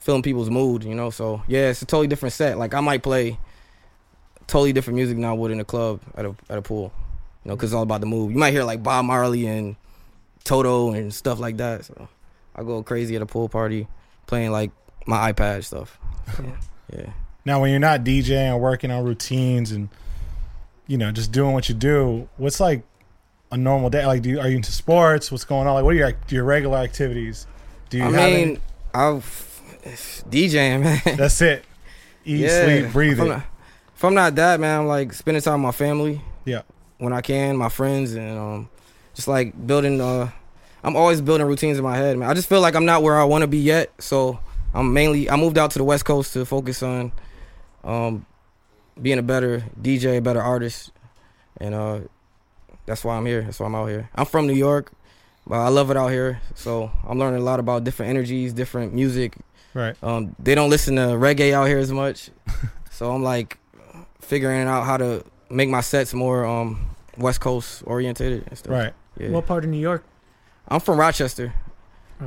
feeling 0.00 0.22
people's 0.22 0.48
mood, 0.48 0.82
you 0.82 0.94
know. 0.94 1.10
So 1.10 1.42
yeah, 1.46 1.68
it's 1.68 1.82
a 1.82 1.86
totally 1.86 2.06
different 2.06 2.32
set. 2.32 2.56
Like 2.56 2.72
I 2.72 2.80
might 2.80 3.02
play 3.02 3.38
totally 4.46 4.72
different 4.72 4.96
music 4.96 5.16
than 5.16 5.26
I 5.26 5.34
would 5.34 5.50
in 5.50 5.60
a 5.60 5.64
club 5.64 6.00
at 6.14 6.24
a 6.24 6.34
at 6.48 6.56
a 6.56 6.62
pool, 6.62 6.90
you 7.44 7.50
know, 7.50 7.56
because 7.56 7.70
it's 7.70 7.76
all 7.76 7.82
about 7.82 8.00
the 8.00 8.06
mood. 8.06 8.32
You 8.32 8.38
might 8.38 8.52
hear 8.52 8.64
like 8.64 8.82
Bob 8.82 9.04
Marley 9.04 9.46
and 9.46 9.76
Toto 10.42 10.92
and 10.92 11.12
stuff 11.12 11.38
like 11.38 11.58
that. 11.58 11.84
So 11.84 12.08
I 12.56 12.62
go 12.62 12.82
crazy 12.82 13.14
at 13.14 13.20
a 13.20 13.26
pool 13.26 13.50
party 13.50 13.88
playing 14.26 14.52
like 14.52 14.70
my 15.06 15.32
iPad 15.32 15.64
stuff. 15.64 15.98
Yeah. 16.42 16.56
yeah. 16.96 17.12
Now, 17.44 17.60
when 17.60 17.70
you're 17.70 17.80
not 17.80 18.04
DJing 18.04 18.52
or 18.52 18.58
working 18.58 18.90
on 18.90 19.04
routines 19.04 19.72
and 19.72 19.88
you 20.86 20.98
know 20.98 21.10
just 21.12 21.32
doing 21.32 21.52
what 21.52 21.68
you 21.68 21.74
do, 21.74 22.28
what's 22.36 22.60
like 22.60 22.82
a 23.50 23.56
normal 23.56 23.90
day? 23.90 24.06
Like, 24.06 24.22
do 24.22 24.30
you, 24.30 24.40
are 24.40 24.48
you 24.48 24.56
into 24.56 24.72
sports? 24.72 25.30
What's 25.30 25.44
going 25.44 25.66
on? 25.66 25.74
Like, 25.74 25.84
what 25.84 25.94
are 25.94 25.98
your 25.98 26.12
your 26.28 26.44
regular 26.44 26.78
activities? 26.78 27.46
Do 27.90 27.98
you? 27.98 28.04
I 28.04 28.10
have 28.10 28.30
mean, 28.30 28.48
any- 28.48 28.60
I've 28.94 29.52
DJing, 30.30 30.82
man. 30.82 31.00
That's 31.16 31.40
it. 31.42 31.64
Eat, 32.24 32.48
sleep, 32.48 32.92
breathe 32.92 33.14
If 33.14 33.20
I'm, 33.20 33.28
not, 33.28 33.42
if 33.96 34.04
I'm 34.04 34.14
not 34.14 34.34
that, 34.36 34.60
man, 34.60 34.80
I'm 34.80 34.86
like 34.86 35.12
spending 35.12 35.42
time 35.42 35.62
with 35.62 35.66
my 35.68 35.72
family. 35.72 36.20
Yeah. 36.44 36.62
When 36.98 37.12
I 37.12 37.20
can, 37.20 37.56
my 37.56 37.68
friends, 37.68 38.14
and 38.14 38.38
um, 38.38 38.68
just 39.14 39.26
like 39.26 39.66
building. 39.66 40.00
Uh, 40.00 40.30
I'm 40.84 40.96
always 40.96 41.20
building 41.20 41.46
routines 41.46 41.78
in 41.78 41.84
my 41.84 41.96
head, 41.96 42.16
man. 42.16 42.28
I 42.28 42.34
just 42.34 42.48
feel 42.48 42.60
like 42.60 42.74
I'm 42.74 42.84
not 42.84 43.02
where 43.02 43.18
I 43.18 43.24
want 43.24 43.42
to 43.42 43.48
be 43.48 43.58
yet, 43.58 43.90
so 43.98 44.38
I'm 44.72 44.92
mainly. 44.92 45.28
I 45.28 45.36
moved 45.36 45.58
out 45.58 45.72
to 45.72 45.78
the 45.78 45.84
West 45.84 46.04
Coast 46.04 46.32
to 46.34 46.44
focus 46.44 46.82
on, 46.82 47.10
um, 47.84 48.26
being 49.00 49.18
a 49.18 49.22
better 49.22 49.64
DJ, 49.80 50.18
a 50.18 50.20
better 50.20 50.42
artist, 50.42 50.92
and 51.58 51.74
uh, 51.74 52.00
that's 52.86 53.04
why 53.04 53.16
I'm 53.16 53.26
here. 53.26 53.42
That's 53.42 53.60
why 53.60 53.66
I'm 53.66 53.74
out 53.74 53.86
here. 53.86 54.10
I'm 54.14 54.26
from 54.26 54.46
New 54.46 54.54
York, 54.54 54.92
but 55.46 55.56
I 55.56 55.68
love 55.68 55.90
it 55.90 55.96
out 55.96 56.08
here. 56.08 56.40
So 56.54 56.90
I'm 57.06 57.18
learning 57.18 57.40
a 57.40 57.44
lot 57.44 57.60
about 57.60 57.84
different 57.84 58.10
energies, 58.10 58.52
different 58.52 58.92
music. 58.92 59.36
Right. 59.74 59.96
Um, 60.02 60.36
they 60.38 60.54
don't 60.54 60.70
listen 60.70 60.96
to 60.96 61.02
reggae 61.02 61.52
out 61.52 61.66
here 61.66 61.78
as 61.78 61.92
much, 61.92 62.30
so 62.90 63.12
I'm 63.12 63.22
like 63.22 63.58
figuring 64.20 64.66
out 64.66 64.84
how 64.84 64.96
to 64.96 65.24
make 65.50 65.68
my 65.68 65.80
sets 65.80 66.14
more 66.14 66.46
um 66.46 66.86
West 67.18 67.40
Coast 67.40 67.82
oriented 67.86 68.44
and 68.46 68.58
stuff. 68.58 68.72
Right. 68.72 68.94
Yeah. 69.18 69.30
What 69.30 69.46
part 69.46 69.64
of 69.64 69.70
New 69.70 69.78
York? 69.78 70.04
I'm 70.68 70.80
from 70.80 70.98
Rochester. 70.98 71.54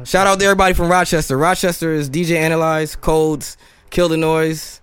Shout 0.04 0.28
out 0.28 0.40
to 0.40 0.46
everybody 0.46 0.74
from 0.74 0.90
Rochester. 0.90 1.38
Rochester 1.38 1.94
is 1.94 2.10
DJ 2.10 2.36
Analyze, 2.36 2.98
Codes, 2.98 3.56
Kill 3.90 4.10
the 4.10 4.18
Noise. 4.18 4.82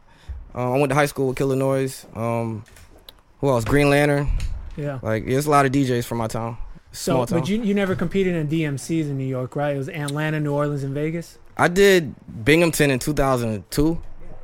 Uh, 0.55 0.72
I 0.72 0.78
went 0.78 0.90
to 0.90 0.94
high 0.94 1.07
school 1.07 1.28
with 1.28 1.36
Kill 1.36 1.48
the 1.48 1.57
Noise. 1.57 2.07
Um, 2.14 2.64
who 3.40 3.48
else? 3.48 3.64
Green 3.64 3.88
Lantern. 3.90 4.28
Yeah. 4.76 4.98
Like 5.03 5.26
there's 5.26 5.46
a 5.46 5.50
lot 5.50 5.66
of 5.66 5.72
DJs 5.72 6.05
from 6.05 6.18
my 6.18 6.26
town. 6.28 6.57
So, 6.92 7.12
Small 7.14 7.26
town. 7.26 7.40
but 7.40 7.48
you 7.48 7.62
you 7.62 7.72
never 7.74 7.94
competed 7.94 8.34
in 8.36 8.48
DMCs 8.48 9.03
in 9.05 9.16
New 9.16 9.24
York, 9.24 9.57
right? 9.57 9.74
It 9.74 9.78
was 9.78 9.88
Atlanta, 9.88 10.40
New 10.40 10.53
Orleans, 10.53 10.82
and 10.82 10.92
Vegas. 10.94 11.38
I 11.57 11.68
did 11.68 12.14
Binghamton 12.44 12.90
in 12.90 12.98
2002, 12.98 14.00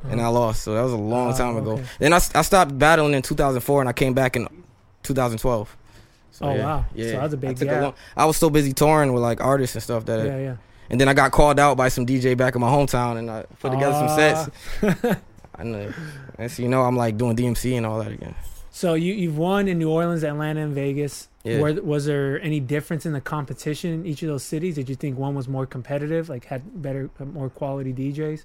and 0.09 0.19
I 0.21 0.27
lost. 0.27 0.63
So 0.63 0.73
that 0.73 0.81
was 0.81 0.93
a 0.93 0.97
long 0.97 1.33
Oh, 1.33 1.37
time 1.37 1.57
ago. 1.57 1.71
okay. 1.73 1.83
Then 1.99 2.13
I 2.13 2.17
stopped 2.19 2.77
battling 2.77 3.13
in 3.13 3.21
2004, 3.21 3.81
and 3.81 3.89
I 3.89 3.93
came 3.93 4.13
back 4.13 4.35
in 4.35 4.47
2012. 5.03 5.75
So, 6.31 6.45
Oh, 6.45 6.53
yeah, 6.55 6.63
wow. 6.65 6.85
Yeah, 6.95 7.05
So 7.11 7.11
that's 7.19 7.33
a 7.33 7.37
big 7.37 7.49
I 7.51 7.53
took 7.53 7.67
gap. 7.67 7.81
long- 7.83 7.93
I 8.17 8.25
was 8.25 8.37
so 8.37 8.49
busy 8.49 8.73
touring 8.73 9.13
with 9.13 9.21
like 9.23 9.41
artists 9.41 9.75
and 9.75 9.83
stuff 9.83 10.05
that. 10.05 10.25
Yeah, 10.25 10.37
yeah. 10.39 10.55
And 10.91 10.99
then 10.99 11.07
I 11.07 11.13
got 11.13 11.31
called 11.31 11.59
out 11.59 11.77
by 11.77 11.89
some 11.89 12.05
DJ 12.07 12.35
back 12.35 12.55
in 12.55 12.61
my 12.61 12.67
hometown, 12.69 13.17
and 13.17 13.29
I 13.29 13.43
put 13.59 13.71
together 13.71 13.93
some 13.93 14.09
sets. 14.09 15.19
I 15.59 15.63
know. 15.63 15.93
And 16.37 16.51
so 16.51 16.63
you 16.63 16.69
know, 16.69 16.83
I'm 16.83 16.95
like 16.95 17.17
doing 17.17 17.35
DMC 17.35 17.75
and 17.75 17.85
all 17.85 17.99
that 17.99 18.11
again. 18.11 18.33
So 18.71 18.93
you 18.93 19.13
you've 19.13 19.37
won 19.37 19.67
in 19.67 19.77
New 19.77 19.89
Orleans, 19.89 20.23
Atlanta, 20.23 20.61
and 20.61 20.73
Vegas. 20.73 21.27
Yeah. 21.43 21.59
Were, 21.59 21.73
was 21.73 22.05
there 22.05 22.41
any 22.41 22.59
difference 22.59 23.05
in 23.05 23.13
the 23.13 23.21
competition 23.21 23.93
in 23.93 24.05
each 24.05 24.21
of 24.23 24.29
those 24.29 24.43
cities? 24.43 24.75
Did 24.75 24.89
you 24.89 24.95
think 24.95 25.17
one 25.17 25.35
was 25.35 25.47
more 25.47 25.65
competitive, 25.65 26.29
like 26.29 26.45
had 26.45 26.81
better, 26.81 27.09
uh, 27.19 27.25
more 27.25 27.49
quality 27.49 27.93
DJs? 27.93 28.43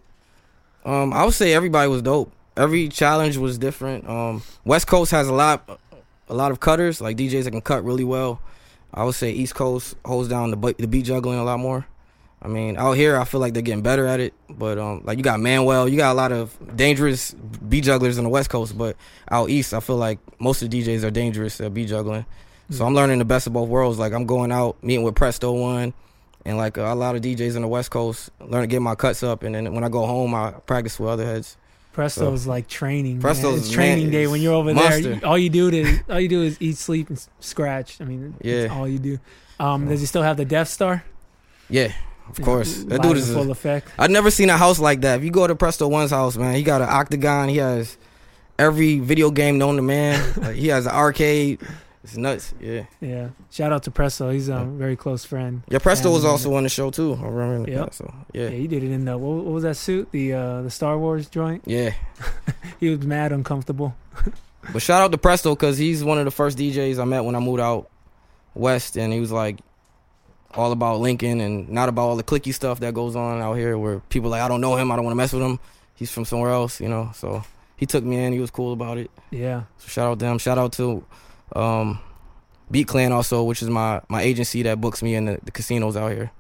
Um, 0.85 1.13
I 1.13 1.25
would 1.25 1.35
say 1.35 1.55
everybody 1.55 1.89
was 1.89 2.03
dope. 2.03 2.33
Every 2.57 2.89
challenge 2.89 3.37
was 3.37 3.59
different. 3.59 4.09
Um, 4.09 4.43
West 4.65 4.87
Coast 4.87 5.11
has 5.11 5.27
a 5.27 5.33
lot, 5.33 5.81
a 6.29 6.35
lot 6.35 6.53
of 6.53 6.61
cutters, 6.61 7.01
like 7.01 7.17
DJs 7.17 7.45
that 7.45 7.51
can 7.51 7.61
cut 7.61 7.85
really 7.85 8.05
well. 8.05 8.41
I 8.93 9.03
would 9.05 9.17
say 9.17 9.33
East 9.33 9.57
Coast 9.57 9.97
holds 10.05 10.29
down 10.29 10.51
the 10.51 10.75
the 10.79 10.87
beat 10.87 11.05
juggling 11.05 11.39
a 11.39 11.45
lot 11.45 11.59
more. 11.59 11.87
I 12.45 12.49
mean, 12.49 12.77
out 12.77 12.93
here 12.93 13.17
I 13.17 13.25
feel 13.25 13.41
like 13.41 13.55
they're 13.55 13.63
getting 13.63 13.83
better 13.83 14.07
at 14.07 14.21
it, 14.21 14.35
but 14.51 14.77
um, 14.79 15.01
like 15.05 15.17
you 15.17 15.25
got 15.25 15.41
Manuel, 15.41 15.89
you 15.89 15.97
got 15.97 16.13
a 16.13 16.15
lot 16.15 16.31
of 16.31 16.55
dangerous 16.77 17.33
beat 17.33 17.85
jugglers 17.85 18.19
in 18.19 18.25
the 18.25 18.31
West 18.31 18.51
Coast, 18.51 18.77
but 18.77 18.97
out 19.31 19.49
east 19.49 19.73
I 19.73 19.81
feel 19.81 19.97
like 19.97 20.19
most 20.39 20.61
of 20.63 20.71
the 20.71 20.83
DJs 20.83 21.05
are 21.05 21.11
dangerous 21.11 21.59
at 21.61 21.73
beat 21.73 21.89
juggling. 21.89 22.27
So 22.71 22.85
Mm. 22.85 22.87
I'm 22.89 22.95
learning 22.95 23.19
the 23.19 23.25
best 23.25 23.47
of 23.47 23.53
both 23.55 23.69
worlds. 23.69 23.99
Like 23.99 24.13
I'm 24.13 24.27
going 24.27 24.53
out 24.53 24.77
meeting 24.83 25.05
with 25.05 25.15
Presto 25.15 25.53
One, 25.53 25.95
and 26.45 26.57
like 26.59 26.77
a 26.77 26.83
lot 26.95 27.17
of 27.17 27.23
DJs 27.23 27.57
in 27.57 27.63
the 27.63 27.69
West 27.69 27.91
Coast, 27.91 28.29
learn 28.41 28.61
to 28.61 28.67
get 28.67 28.83
my 28.83 28.95
cuts 28.95 29.23
up, 29.23 29.43
and 29.43 29.55
then 29.55 29.73
when 29.75 29.83
I 29.85 29.89
go 29.89 30.05
home 30.07 30.35
I 30.35 30.51
practice 30.51 31.01
with 31.01 31.09
other 31.11 31.25
heads. 31.25 31.57
Presto's 31.93 32.43
So- 32.43 32.51
like 32.51 32.67
training. 32.69 33.21
Presto's 33.21 33.61
it's 33.61 33.71
training 33.71 34.07
man, 34.07 34.13
day 34.13 34.27
when 34.27 34.43
you're 34.43 34.53
over 34.55 34.75
monster. 34.75 35.01
there. 35.03 35.15
you- 35.15 35.21
All 35.27 35.39
you 35.39 35.49
do 35.49 35.69
is 35.71 36.01
all 36.11 36.19
you 36.21 36.29
do 36.29 36.43
is 36.43 36.57
eat, 36.61 36.77
sleep, 36.77 37.09
and 37.09 37.25
scratch. 37.41 37.99
I 38.01 38.05
mean, 38.05 38.35
that's 38.43 38.45
Yeah. 38.45 38.77
all 38.79 38.87
you 38.89 38.99
do. 38.99 39.19
Um, 39.61 39.89
does 39.89 40.01
he 40.01 40.07
still 40.07 40.23
have 40.23 40.37
the 40.37 40.45
Death 40.45 40.69
Star? 40.69 41.05
Yeah, 41.71 41.93
of 42.29 42.41
course. 42.43 42.85
That 42.85 43.03
dude 43.03 43.17
is 43.17 43.35
a- 43.35 43.51
effect. 43.51 43.89
I've 43.99 44.11
never 44.11 44.31
seen 44.31 44.51
a 44.51 44.57
house 44.57 44.79
like 44.79 45.03
that. 45.03 45.19
If 45.19 45.25
you 45.25 45.31
go 45.31 45.47
to 45.47 45.55
Presto 45.55 45.89
One's 45.89 46.11
house, 46.11 46.37
man, 46.37 46.55
he 46.55 46.63
got 46.63 46.83
an 46.83 46.89
octagon. 46.91 47.49
He 47.49 47.59
has 47.59 47.97
every 48.59 48.99
video 48.99 49.31
game 49.31 49.59
known 49.59 49.77
to 49.77 49.83
man. 49.83 50.33
like, 50.41 50.57
he 50.57 50.69
has 50.69 50.87
an 50.87 50.93
arcade. 50.93 51.61
It's 52.03 52.17
nuts. 52.19 52.53
Yeah. 52.61 52.85
Yeah. 53.01 53.31
Shout 53.51 53.73
out 53.73 53.85
to 53.85 53.91
Presto. 53.91 54.29
He's 54.31 54.51
um, 54.51 54.69
a 54.69 54.73
very 54.73 54.95
close 54.95 55.25
friend. 55.25 55.63
Yeah, 55.71 55.79
Presto 55.79 56.11
was 56.13 56.25
And- 56.25 56.33
also 56.33 56.55
on 56.55 56.63
the 56.65 56.69
show 56.69 56.91
too. 56.91 57.15
I 57.15 57.27
remember. 57.29 57.71
Yep. 57.71 57.85
past, 57.87 57.99
So 57.99 58.15
yeah. 58.35 58.49
he 58.51 58.67
did 58.67 58.83
it 58.83 58.91
in 58.91 59.07
the 59.07 59.17
what, 59.17 59.45
what 59.45 59.55
was 59.55 59.63
that 59.63 59.77
suit? 59.77 60.11
The 60.13 60.35
uh, 60.35 60.63
the 60.63 60.71
Star 60.71 60.99
Wars 60.99 61.29
joint. 61.31 61.63
Yeah. 61.67 61.95
he 62.81 62.91
was 62.91 63.01
mad 63.01 63.33
uncomfortable. 63.33 63.95
But 64.73 64.83
shout 64.83 65.03
out 65.03 65.13
to 65.13 65.19
Presto 65.19 65.55
because 65.55 65.79
he's 65.79 66.05
one 66.05 66.19
of 66.19 66.25
the 66.27 66.31
first 66.31 66.59
DJs 66.59 66.99
I 66.99 67.05
met 67.05 67.25
when 67.25 67.35
I 67.35 67.39
moved 67.39 67.61
out 67.61 67.89
west, 68.55 68.97
and 68.97 69.13
he 69.13 69.21
was 69.21 69.33
like 69.33 69.61
all 70.57 70.73
about 70.73 71.01
Lincoln 71.01 71.41
and 71.41 71.69
not 71.69 71.89
about 71.89 72.03
all 72.09 72.17
the 72.17 72.23
clicky 72.23 72.53
stuff 72.55 72.81
that 72.81 72.95
goes 72.95 73.17
on 73.17 73.41
out 73.41 73.55
here, 73.55 73.77
where 73.79 74.01
people 74.09 74.31
like 74.31 74.43
I 74.43 74.49
don't 74.49 74.61
know 74.61 74.77
him, 74.77 74.91
I 74.93 74.97
don't 74.97 75.05
want 75.05 75.13
to 75.13 75.17
mess 75.17 75.33
with 75.33 75.43
him. 75.43 75.59
He's 75.95 76.11
from 76.11 76.25
somewhere 76.25 76.51
else, 76.51 76.81
you 76.81 76.89
know. 76.89 77.11
So 77.15 77.43
he 77.77 77.87
took 77.87 78.05
me 78.05 78.23
in. 78.25 78.33
He 78.33 78.41
was 78.41 78.51
cool 78.51 78.73
about 78.73 78.99
it. 78.99 79.11
Yeah. 79.31 79.65
So 79.79 79.89
shout 79.89 80.11
out 80.11 80.19
to 80.19 80.25
them. 80.25 80.39
Shout 80.39 80.59
out 80.59 80.73
to 80.75 81.05
um, 81.55 81.99
Beat 82.71 82.89
Clan 82.89 83.13
also, 83.13 83.43
which 83.45 83.63
is 83.63 83.69
my 83.71 84.01
my 84.09 84.23
agency 84.23 84.63
that 84.63 84.81
books 84.81 85.03
me 85.03 85.15
in 85.15 85.27
the, 85.27 85.39
the 85.45 85.51
casinos 85.51 85.97
out 85.97 86.13
here. 86.13 86.31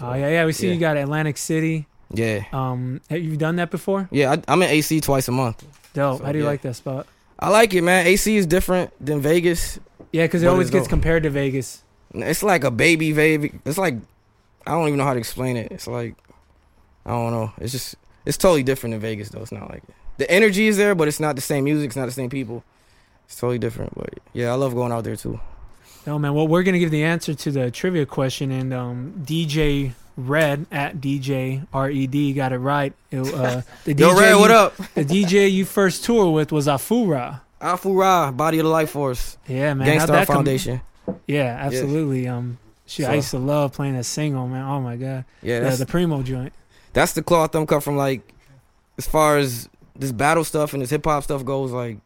Oh 0.00 0.14
yeah, 0.14 0.28
yeah. 0.28 0.44
We 0.44 0.52
see 0.52 0.68
yeah. 0.68 0.74
you 0.74 0.80
got 0.80 0.96
Atlantic 0.96 1.36
City. 1.36 1.86
Yeah, 2.12 2.42
Um, 2.52 3.00
have 3.08 3.22
you 3.22 3.36
done 3.36 3.54
that 3.56 3.70
before? 3.70 4.08
yeah. 4.10 4.32
I, 4.32 4.42
I'm 4.52 4.60
in 4.62 4.68
AC 4.68 5.00
twice 5.00 5.28
a 5.28 5.32
month. 5.32 5.64
Dope. 5.94 6.18
So, 6.18 6.24
How 6.24 6.32
do 6.32 6.38
you 6.38 6.44
yeah. 6.44 6.50
like 6.50 6.62
that 6.62 6.74
spot? 6.74 7.06
I 7.38 7.50
like 7.50 7.72
it, 7.72 7.82
man. 7.82 8.04
AC 8.04 8.36
is 8.36 8.46
different 8.46 8.92
than 9.04 9.20
Vegas. 9.20 9.78
Yeah, 10.10 10.24
because 10.26 10.42
it 10.42 10.48
always 10.48 10.70
gets 10.70 10.86
dope. 10.86 10.90
compared 10.90 11.22
to 11.22 11.30
Vegas. 11.30 11.84
It's 12.14 12.42
like 12.42 12.64
a 12.64 12.70
baby 12.70 13.12
baby. 13.12 13.52
It's 13.64 13.78
like 13.78 13.96
I 14.66 14.72
don't 14.72 14.86
even 14.88 14.98
know 14.98 15.04
how 15.04 15.14
to 15.14 15.18
explain 15.18 15.56
it. 15.56 15.70
It's 15.72 15.86
like 15.86 16.14
I 17.06 17.10
don't 17.10 17.32
know. 17.32 17.52
It's 17.58 17.72
just 17.72 17.94
it's 18.26 18.36
totally 18.36 18.62
different 18.62 18.92
than 18.94 19.00
Vegas 19.00 19.30
though. 19.30 19.42
It's 19.42 19.52
not 19.52 19.70
like 19.70 19.82
the 20.18 20.30
energy 20.30 20.66
is 20.66 20.76
there, 20.76 20.94
but 20.94 21.08
it's 21.08 21.20
not 21.20 21.36
the 21.36 21.42
same 21.42 21.64
music. 21.64 21.86
It's 21.88 21.96
not 21.96 22.06
the 22.06 22.12
same 22.12 22.30
people. 22.30 22.64
It's 23.26 23.36
totally 23.36 23.58
different. 23.58 23.94
But 23.94 24.14
yeah, 24.32 24.50
I 24.50 24.54
love 24.54 24.74
going 24.74 24.92
out 24.92 25.04
there 25.04 25.16
too. 25.16 25.40
No 26.06 26.18
man. 26.18 26.34
Well, 26.34 26.48
we're 26.48 26.62
gonna 26.62 26.78
give 26.78 26.90
the 26.90 27.04
answer 27.04 27.34
to 27.34 27.50
the 27.50 27.70
trivia 27.70 28.06
question, 28.06 28.50
and 28.50 28.72
um, 28.72 29.22
DJ 29.24 29.92
Red 30.16 30.66
at 30.70 31.00
DJ 31.00 31.66
Red 31.72 32.34
got 32.36 32.52
it 32.52 32.58
right. 32.58 32.92
It, 33.10 33.34
uh, 33.34 33.62
the 33.84 33.94
Yo, 33.94 34.14
Red, 34.18 34.34
what 34.36 34.50
up? 34.50 34.76
The 34.94 35.04
DJ 35.04 35.50
you 35.50 35.64
first 35.64 36.04
toured 36.04 36.34
with 36.34 36.52
was 36.52 36.66
Afu-Ra. 36.66 37.40
Afu-Ra, 37.60 38.30
Body 38.32 38.58
of 38.58 38.64
the 38.64 38.70
Life 38.70 38.90
Force. 38.90 39.36
Yeah, 39.46 39.74
man. 39.74 39.86
Gang 39.86 40.00
Starr 40.00 40.26
Foundation. 40.26 40.80
Yeah, 41.26 41.56
absolutely. 41.60 42.28
Um, 42.28 42.58
shit, 42.86 43.08
I 43.08 43.14
used 43.14 43.30
to 43.30 43.38
love 43.38 43.72
playing 43.72 43.96
that 43.96 44.04
single, 44.04 44.46
man. 44.48 44.64
Oh 44.64 44.80
my 44.80 44.96
god. 44.96 45.24
Yeah, 45.42 45.58
the, 45.58 45.64
that's- 45.64 45.78
the 45.78 45.86
primo 45.86 46.22
joint. 46.22 46.52
That's 46.92 47.12
the 47.12 47.22
cloth 47.22 47.54
I'm 47.54 47.66
cut 47.66 47.82
from. 47.82 47.96
Like 47.96 48.34
as 48.98 49.06
far 49.06 49.38
as 49.38 49.68
this 49.94 50.12
battle 50.12 50.44
stuff 50.44 50.72
and 50.72 50.82
this 50.82 50.90
hip 50.90 51.04
hop 51.04 51.22
stuff 51.22 51.44
goes, 51.44 51.70
like 51.72 51.98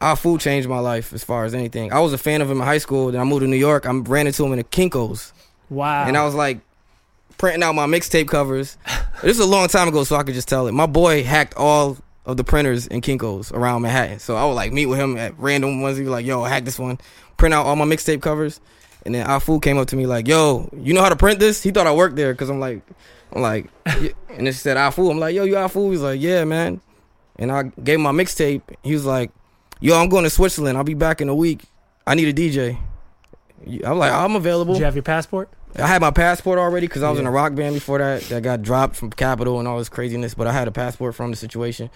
our 0.00 0.14
food 0.16 0.40
changed 0.40 0.68
my 0.68 0.78
life 0.78 1.12
as 1.12 1.24
far 1.24 1.44
as 1.44 1.54
anything. 1.54 1.92
I 1.92 2.00
was 2.00 2.12
a 2.12 2.18
fan 2.18 2.42
of 2.42 2.50
him 2.50 2.58
in 2.60 2.66
high 2.66 2.78
school. 2.78 3.10
Then 3.10 3.20
I 3.20 3.24
moved 3.24 3.40
to 3.42 3.46
New 3.46 3.56
York. 3.56 3.86
I 3.86 3.92
ran 3.92 4.26
into 4.26 4.44
him 4.44 4.52
in 4.52 4.58
the 4.58 4.64
Kinkos. 4.64 5.32
Wow. 5.70 6.04
And 6.06 6.16
I 6.16 6.24
was 6.24 6.34
like 6.34 6.60
printing 7.38 7.62
out 7.62 7.74
my 7.74 7.86
mixtape 7.86 8.28
covers. 8.28 8.76
this 9.22 9.36
is 9.36 9.40
a 9.40 9.46
long 9.46 9.68
time 9.68 9.88
ago, 9.88 10.04
so 10.04 10.16
I 10.16 10.22
could 10.22 10.34
just 10.34 10.48
tell 10.48 10.66
it. 10.66 10.72
My 10.72 10.86
boy 10.86 11.24
hacked 11.24 11.54
all 11.56 11.96
of 12.26 12.36
the 12.36 12.44
printers 12.44 12.86
in 12.86 13.00
Kinkos 13.00 13.52
around 13.52 13.82
Manhattan. 13.82 14.18
So 14.18 14.36
I 14.36 14.44
would 14.44 14.54
like 14.54 14.72
meet 14.72 14.86
with 14.86 14.98
him 14.98 15.16
at 15.16 15.38
random 15.38 15.80
ones. 15.80 15.96
He'd 15.96 16.04
be 16.04 16.10
like, 16.10 16.26
yo, 16.26 16.42
I 16.42 16.48
hacked 16.48 16.66
this 16.66 16.78
one. 16.78 16.98
Print 17.36 17.54
out 17.54 17.64
all 17.64 17.76
my 17.76 17.84
mixtape 17.84 18.20
covers. 18.20 18.60
And 19.04 19.14
then 19.14 19.24
Afu 19.26 19.62
came 19.62 19.78
up 19.78 19.86
to 19.88 19.96
me 19.96 20.06
like, 20.06 20.26
yo, 20.26 20.68
you 20.76 20.92
know 20.92 21.00
how 21.00 21.08
to 21.08 21.16
print 21.16 21.38
this? 21.38 21.62
He 21.62 21.70
thought 21.70 21.86
I 21.86 21.94
worked 21.94 22.16
there 22.16 22.34
because 22.34 22.50
I'm 22.50 22.58
like, 22.58 22.82
I'm 23.32 23.40
like, 23.40 23.66
yeah. 23.86 24.10
and 24.30 24.46
then 24.46 24.52
she 24.52 24.58
said 24.58 24.76
Afu. 24.76 25.08
I'm 25.08 25.20
like, 25.20 25.34
yo, 25.36 25.44
you 25.44 25.54
Afu? 25.54 25.92
He's 25.92 26.00
like, 26.00 26.20
yeah, 26.20 26.44
man. 26.44 26.80
And 27.36 27.52
I 27.52 27.62
gave 27.62 27.96
him 27.96 28.02
my 28.02 28.10
mixtape. 28.10 28.62
He 28.82 28.92
was 28.92 29.04
like, 29.04 29.30
yo, 29.80 29.96
I'm 29.96 30.08
going 30.08 30.24
to 30.24 30.30
Switzerland. 30.30 30.76
I'll 30.76 30.84
be 30.84 30.94
back 30.94 31.20
in 31.20 31.28
a 31.28 31.34
week. 31.34 31.62
I 32.06 32.16
need 32.16 32.28
a 32.28 32.32
DJ. 32.32 32.78
I'm 33.84 33.98
like, 33.98 34.12
I'm 34.12 34.34
available. 34.34 34.74
Did 34.74 34.80
you 34.80 34.84
have 34.86 34.96
your 34.96 35.02
passport? 35.02 35.48
I 35.78 35.86
had 35.86 36.00
my 36.00 36.10
passport 36.10 36.58
already 36.58 36.86
because 36.86 37.02
I 37.02 37.10
was 37.10 37.18
in 37.18 37.26
a 37.26 37.30
rock 37.30 37.54
band 37.54 37.74
before 37.74 37.98
that 37.98 38.22
that 38.24 38.42
got 38.42 38.62
dropped 38.62 38.96
from 38.96 39.10
Capitol 39.10 39.58
and 39.58 39.68
all 39.68 39.78
this 39.78 39.88
craziness. 39.88 40.34
But 40.34 40.46
I 40.46 40.52
had 40.52 40.68
a 40.68 40.70
passport 40.70 41.14
from 41.14 41.30
the 41.30 41.36
situation. 41.36 41.90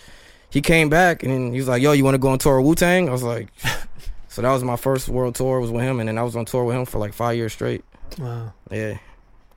He 0.51 0.61
came 0.61 0.89
back 0.89 1.23
and 1.23 1.33
then 1.33 1.53
he 1.53 1.59
was 1.59 1.69
like, 1.69 1.81
"Yo, 1.81 1.93
you 1.93 2.05
want 2.05 2.15
to 2.15 2.19
go 2.19 2.29
on 2.29 2.39
tour 2.39 2.61
with 2.61 2.67
Wu 2.67 2.75
Tang?" 2.75 3.09
I 3.09 3.13
was 3.13 3.23
like, 3.23 3.49
"So 4.29 4.43
that 4.43 4.51
was 4.51 4.65
my 4.65 4.77
first 4.77 5.09
world 5.09 5.35
tour 5.35 5.61
was 5.61 5.71
with 5.71 5.83
him, 5.83 6.01
and 6.01 6.09
then 6.09 6.19
I 6.19 6.23
was 6.23 6.37
on 6.37 6.45
tour 6.45 6.65
with 6.65 6.77
him 6.77 6.85
for 6.85 6.99
like 6.99 7.15
five 7.15 7.37
years 7.37 7.53
straight." 7.53 7.85
Wow. 8.19 8.53
Yeah. 8.71 8.99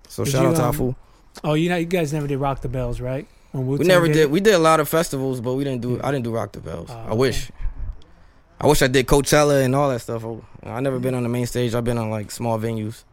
So 0.08 0.24
Did 0.24 0.32
shout 0.32 0.44
you, 0.44 0.50
out 0.50 0.56
to 0.58 0.64
um, 0.64 0.76
Afu. 0.76 0.96
Oh, 1.44 1.54
you 1.56 1.70
know, 1.70 1.78
you 1.78 1.86
guys 1.86 2.14
never 2.14 2.28
did 2.28 2.38
Rock 2.38 2.62
the 2.62 2.70
Bells, 2.70 3.02
right? 3.02 3.28
When 3.52 3.66
We 3.66 3.86
never 3.86 4.08
did. 4.08 4.18
it? 4.18 4.32
We 4.32 4.40
did 4.40 4.54
a 4.54 4.60
lot 4.60 4.80
of 4.80 4.88
festivals, 4.88 5.42
but 5.42 5.54
we 5.56 5.64
didn't 5.64 5.82
do. 5.82 6.00
I 6.04 6.12
didn't 6.12 6.24
do 6.24 6.32
Rock 6.32 6.52
the 6.54 6.60
Bells. 6.60 6.90
Oh, 6.92 7.06
I 7.10 7.14
wish. 7.14 7.52
I 8.62 8.68
wish 8.68 8.82
I 8.82 8.88
did 8.88 9.08
Coachella 9.08 9.66
and 9.66 9.76
all 9.76 9.90
that 9.90 10.00
stuff. 10.00 10.24
I 10.64 10.80
never 10.80 11.00
been 11.00 11.16
on 11.16 11.24
the 11.24 11.30
main 11.30 11.46
stage. 11.46 11.76
I've 11.76 11.84
been 11.84 11.98
on 11.98 12.10
like 12.10 12.32
small 12.32 12.58
venues. 12.58 13.04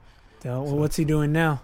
Well, 0.44 0.64
what's 0.64 0.96
he 0.96 1.04
doing 1.04 1.32
now? 1.32 1.62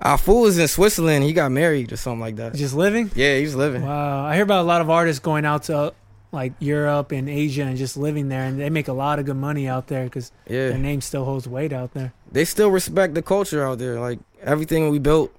Uh, 0.00 0.16
Afu 0.16 0.42
was 0.42 0.58
in 0.58 0.66
Switzerland. 0.68 1.24
He 1.24 1.32
got 1.32 1.50
married 1.52 1.92
or 1.92 1.96
something 1.96 2.20
like 2.20 2.36
that. 2.36 2.54
Just 2.54 2.74
living? 2.74 3.10
Yeah, 3.14 3.38
he's 3.38 3.54
living. 3.54 3.82
Wow. 3.82 4.24
I 4.24 4.34
hear 4.34 4.42
about 4.42 4.60
a 4.62 4.66
lot 4.68 4.80
of 4.80 4.90
artists 4.90 5.20
going 5.20 5.44
out 5.44 5.64
to 5.64 5.92
like 6.32 6.52
Europe 6.58 7.12
and 7.12 7.28
Asia 7.28 7.62
and 7.62 7.76
just 7.76 7.96
living 7.96 8.28
there, 8.28 8.42
and 8.42 8.60
they 8.60 8.68
make 8.70 8.88
a 8.88 8.92
lot 8.92 9.20
of 9.20 9.24
good 9.26 9.36
money 9.36 9.68
out 9.68 9.86
there 9.86 10.04
because 10.04 10.32
Yeah. 10.48 10.70
their 10.70 10.78
name 10.78 11.00
still 11.00 11.24
holds 11.24 11.46
weight 11.46 11.72
out 11.72 11.94
there. 11.94 12.12
they 12.32 12.44
still 12.44 12.70
respect 12.70 13.14
the 13.14 13.22
culture 13.22 13.64
out 13.64 13.78
there. 13.78 14.00
Like 14.00 14.18
everything 14.42 14.90
we 14.90 14.98
built 14.98 15.32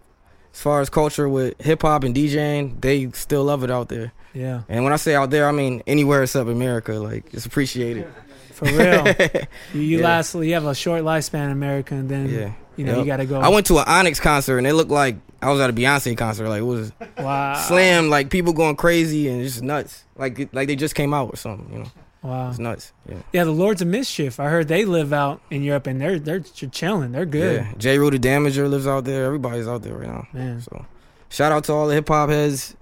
as 0.53 0.61
far 0.61 0.79
as 0.79 0.89
culture 0.89 1.27
with 1.27 1.59
hip 1.61 1.81
hop 1.81 2.05
and 2.05 2.15
DJing, 2.15 2.79
they 2.79 3.11
still 3.11 3.43
love 3.43 3.65
it 3.65 3.69
out 3.71 3.89
there. 3.89 4.13
Yeah. 4.33 4.61
And 4.69 4.85
when 4.85 4.93
I 4.93 4.95
say 4.95 5.13
out 5.15 5.29
there, 5.31 5.49
I 5.49 5.51
mean 5.51 5.83
anywhere 5.85 6.23
except 6.23 6.49
America. 6.49 6.93
Like 6.93 7.25
it's 7.33 7.45
appreciated. 7.45 8.07
For 8.53 8.65
real. 8.67 9.05
you 9.73 9.81
you 9.81 9.97
Yeah. 9.99 10.03
last, 10.05 10.33
you 10.35 10.53
have 10.53 10.63
a 10.65 10.73
short 10.73 11.03
lifespan 11.03 11.47
in 11.47 11.51
America, 11.51 11.93
and 11.95 12.07
then 12.07 12.29
Yeah. 12.29 12.51
You 12.77 12.85
know 12.85 12.91
Yep. 12.97 12.99
you 12.99 13.05
got 13.05 13.17
to 13.17 13.25
go. 13.25 13.39
I 13.39 13.49
went 13.49 13.65
to 13.67 13.77
an 13.79 13.85
Onyx 13.87 14.19
concert 14.19 14.57
and 14.57 14.67
it 14.67 14.73
looked 14.73 14.91
like 14.91 15.17
I 15.41 15.51
was 15.51 15.61
at 15.61 15.69
a 15.69 15.73
Beyonce 15.73 16.17
concert. 16.17 16.49
Like 16.49 16.59
it 16.59 16.63
was 16.65 16.91
Wow. 17.17 17.55
slam, 17.67 18.09
like 18.09 18.29
people 18.29 18.53
going 18.53 18.75
crazy 18.75 19.27
and 19.29 19.41
just 19.43 19.61
nuts. 19.61 20.03
Like 20.17 20.49
like 20.53 20.67
they 20.67 20.75
just 20.75 20.95
came 20.95 21.13
out 21.13 21.33
or 21.33 21.37
something. 21.37 21.71
You 21.71 21.79
know. 21.83 21.91
Wow. 22.23 22.49
It's 22.49 22.57
nuts. 22.59 22.91
Yeah. 23.07 23.17
Yeah, 23.33 23.43
the 23.43 23.51
Lords 23.51 23.81
of 23.83 23.87
Mischief. 23.87 24.39
I 24.39 24.45
heard 24.49 24.67
they 24.67 24.83
live 24.83 25.13
out 25.13 25.41
in 25.51 25.61
Europe, 25.61 25.85
and 25.87 26.01
they're 26.01 26.17
they're 26.17 26.39
chilling. 26.39 27.11
They're 27.11 27.25
good. 27.25 27.61
Yeah. 27.61 27.73
Jeru 27.77 28.09
the 28.09 28.17
Damaja 28.17 28.67
lives 28.69 28.87
out 28.87 29.05
there. 29.05 29.25
Everybody's 29.25 29.67
out 29.67 29.83
there 29.83 29.93
right 29.95 30.07
now. 30.07 30.27
Man. 30.33 30.59
So 30.61 30.85
shout 31.29 31.51
out 31.51 31.65
to 31.65 31.73
all 31.73 31.87
the 31.87 31.93
hip 31.93 32.07
hop 32.07 32.29
heads 32.29 32.75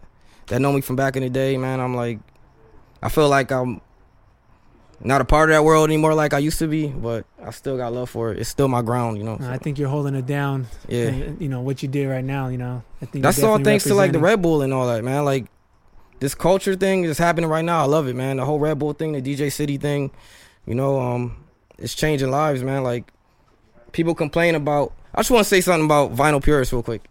that 0.48 0.60
know 0.62 0.72
me 0.72 0.80
from 0.82 0.96
back 0.96 1.16
in 1.18 1.24
the 1.24 1.30
day, 1.30 1.58
man. 1.58 1.80
I'm 1.82 1.94
like 1.96 2.20
I 3.02 3.10
feel 3.10 3.28
like 3.28 3.52
I'm 3.52 3.82
not 5.04 5.22
a 5.22 5.26
part 5.26 5.50
of 5.50 5.56
that 5.56 5.64
world 5.64 5.90
anymore 5.90 6.14
like 6.14 6.34
I 6.34 6.40
used 6.40 6.60
to 6.60 6.68
be, 6.68 6.88
but 6.88 7.26
I 7.44 7.52
still 7.52 7.78
got 7.78 7.94
love 7.94 8.10
for 8.10 8.32
it. 8.32 8.40
It's 8.40 8.50
still 8.50 8.68
my 8.68 8.82
ground, 8.82 9.18
you 9.18 9.24
know. 9.24 9.38
I 9.42 9.58
think 9.58 9.78
you're 9.78 9.90
holding 9.90 10.16
it 10.16 10.26
down. 10.26 10.68
Yeah. 10.88 11.08
and, 11.08 11.42
you 11.42 11.50
know 11.50 11.62
what 11.62 11.84
you 11.84 11.90
did 11.90 12.08
right 12.08 12.24
now. 12.24 12.48
You 12.48 12.58
know, 12.58 12.84
I 13.02 13.06
think 13.06 13.24
That's 13.24 13.44
all 13.44 13.60
thanks 13.60 13.84
to 13.86 13.96
like 13.96 14.14
the 14.14 14.20
Red 14.20 14.42
Bull 14.42 14.62
and 14.62 14.74
all 14.74 14.88
that, 14.88 15.04
man. 15.04 15.26
Like 15.26 15.46
this 16.20 16.34
culture 16.34 16.76
thing 16.76 17.04
is 17.04 17.18
happening 17.18 17.50
right 17.50 17.66
now. 17.66 17.82
I 17.82 17.86
love 17.86 18.08
it, 18.08 18.16
man. 18.16 18.38
The 18.38 18.46
whole 18.46 18.60
Red 18.60 18.80
Bull 18.80 18.94
thing, 18.94 19.12
the 19.12 19.22
DJ 19.22 19.52
City 19.52 19.78
thing, 19.78 20.12
you 20.66 20.76
know, 20.76 21.00
um, 21.00 21.44
it's 21.78 21.96
changing 21.96 22.32
lives, 22.32 22.64
man. 22.64 22.84
Like 22.84 23.12
people 23.92 24.16
complain 24.16 24.56
about. 24.56 24.94
I 25.14 25.20
just 25.20 25.32
want 25.32 25.44
to 25.44 25.50
say 25.50 25.62
something 25.62 25.86
about 25.86 26.16
vinyl 26.16 26.44
purists 26.44 26.74
real 26.74 26.82
quick 26.82 27.04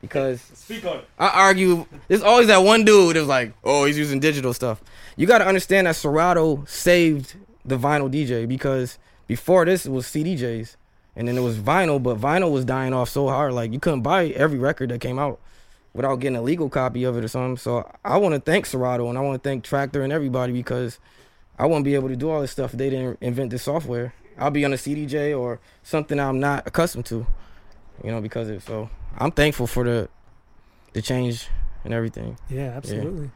because 0.00 0.40
Speak 0.54 0.84
on. 0.84 1.00
I 1.18 1.28
argue 1.28 1.86
there's 2.08 2.22
always 2.22 2.48
that 2.48 2.58
one 2.58 2.84
dude 2.84 3.16
that's 3.16 3.26
like, 3.26 3.54
oh, 3.64 3.84
he's 3.84 3.98
using 3.98 4.20
digital 4.20 4.52
stuff. 4.52 4.82
You 5.16 5.26
got 5.26 5.38
to 5.38 5.46
understand 5.46 5.86
that 5.86 5.96
Serato 5.96 6.64
saved 6.66 7.34
the 7.64 7.78
vinyl 7.78 8.10
DJ 8.12 8.46
because 8.46 8.98
before 9.26 9.64
this 9.64 9.86
it 9.86 9.90
was 9.90 10.06
CDJs 10.06 10.76
and 11.16 11.26
then 11.26 11.36
it 11.36 11.40
was 11.40 11.58
vinyl, 11.58 12.02
but 12.02 12.18
vinyl 12.18 12.52
was 12.52 12.64
dying 12.64 12.92
off 12.92 13.08
so 13.08 13.28
hard. 13.28 13.54
Like 13.54 13.72
you 13.72 13.80
couldn't 13.80 14.02
buy 14.02 14.26
every 14.28 14.58
record 14.58 14.90
that 14.90 15.00
came 15.00 15.18
out 15.18 15.40
without 15.94 16.16
getting 16.16 16.36
a 16.36 16.42
legal 16.42 16.68
copy 16.68 17.04
of 17.04 17.16
it 17.16 17.24
or 17.24 17.28
something. 17.28 17.56
So 17.56 17.90
I 18.04 18.18
want 18.18 18.34
to 18.34 18.40
thank 18.40 18.66
Serato 18.66 19.08
and 19.08 19.16
I 19.16 19.22
want 19.22 19.42
to 19.42 19.48
thank 19.48 19.64
Traktor 19.64 20.04
and 20.04 20.12
everybody 20.12 20.52
because 20.52 20.98
I 21.58 21.64
wouldn't 21.64 21.86
be 21.86 21.94
able 21.94 22.08
to 22.08 22.16
do 22.16 22.28
all 22.28 22.42
this 22.42 22.50
stuff 22.50 22.74
if 22.74 22.78
they 22.78 22.90
didn't 22.90 23.18
invent 23.22 23.50
this 23.50 23.62
software. 23.62 24.14
I'll 24.38 24.50
be 24.50 24.66
on 24.66 24.74
a 24.74 24.76
CDJ 24.76 25.36
or 25.36 25.58
something 25.82 26.20
I'm 26.20 26.38
not 26.38 26.66
accustomed 26.66 27.06
to, 27.06 27.26
you 28.04 28.10
know, 28.10 28.20
because 28.20 28.50
of 28.50 28.62
so 28.62 28.90
I'm 29.16 29.30
thankful 29.30 29.66
for 29.66 29.84
the 29.84 30.10
the 30.92 31.00
change 31.00 31.48
and 31.84 31.94
everything. 31.94 32.38
Yeah, 32.50 32.74
absolutely. 32.76 33.30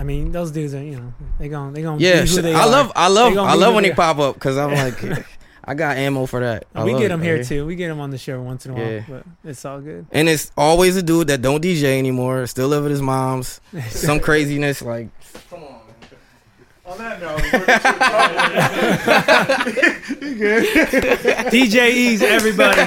I 0.00 0.02
mean, 0.02 0.32
those 0.32 0.50
dudes 0.50 0.74
are 0.74 0.82
you 0.82 0.96
know 0.96 1.12
they 1.38 1.48
gon' 1.50 1.74
they 1.74 1.82
gonna 1.82 2.00
Yeah, 2.00 2.22
be 2.22 2.28
who 2.30 2.40
they 2.40 2.54
I 2.54 2.62
are. 2.62 2.68
love 2.70 2.92
I 2.96 3.08
love 3.08 3.36
I 3.36 3.54
love 3.54 3.74
when 3.74 3.82
they 3.84 3.92
are. 3.92 3.94
pop 3.94 4.18
up 4.18 4.34
because 4.34 4.56
I'm 4.56 4.72
like 4.72 5.26
I 5.64 5.74
got 5.74 5.98
ammo 5.98 6.24
for 6.24 6.40
that. 6.40 6.64
I 6.74 6.78
And 6.78 6.86
we 6.86 6.92
love 6.92 7.00
get 7.02 7.06
it, 7.06 7.08
them 7.10 7.22
here 7.22 7.36
man. 7.36 7.44
too. 7.44 7.66
We 7.66 7.76
get 7.76 7.88
them 7.88 8.00
on 8.00 8.08
the 8.10 8.16
show 8.16 8.40
once 8.40 8.64
in 8.64 8.72
a 8.72 8.74
while, 8.76 8.90
Yeah. 8.92 9.02
but 9.08 9.24
it's 9.44 9.62
all 9.64 9.78
good. 9.80 10.06
And 10.10 10.26
it's 10.28 10.50
always 10.56 10.96
a 10.96 11.02
dude 11.02 11.26
that 11.28 11.42
don't 11.42 11.62
DJ 11.62 11.98
anymore, 11.98 12.46
still 12.46 12.68
live 12.68 12.82
with 12.84 12.92
his 12.92 13.02
mom's. 13.02 13.60
Some 13.90 14.20
craziness 14.20 14.80
like 14.80 15.08
On 16.86 16.96
that 16.98 17.20
note, 17.20 17.40
DJ 21.52 21.90
Ease, 21.90 22.22
everybody. 22.22 22.80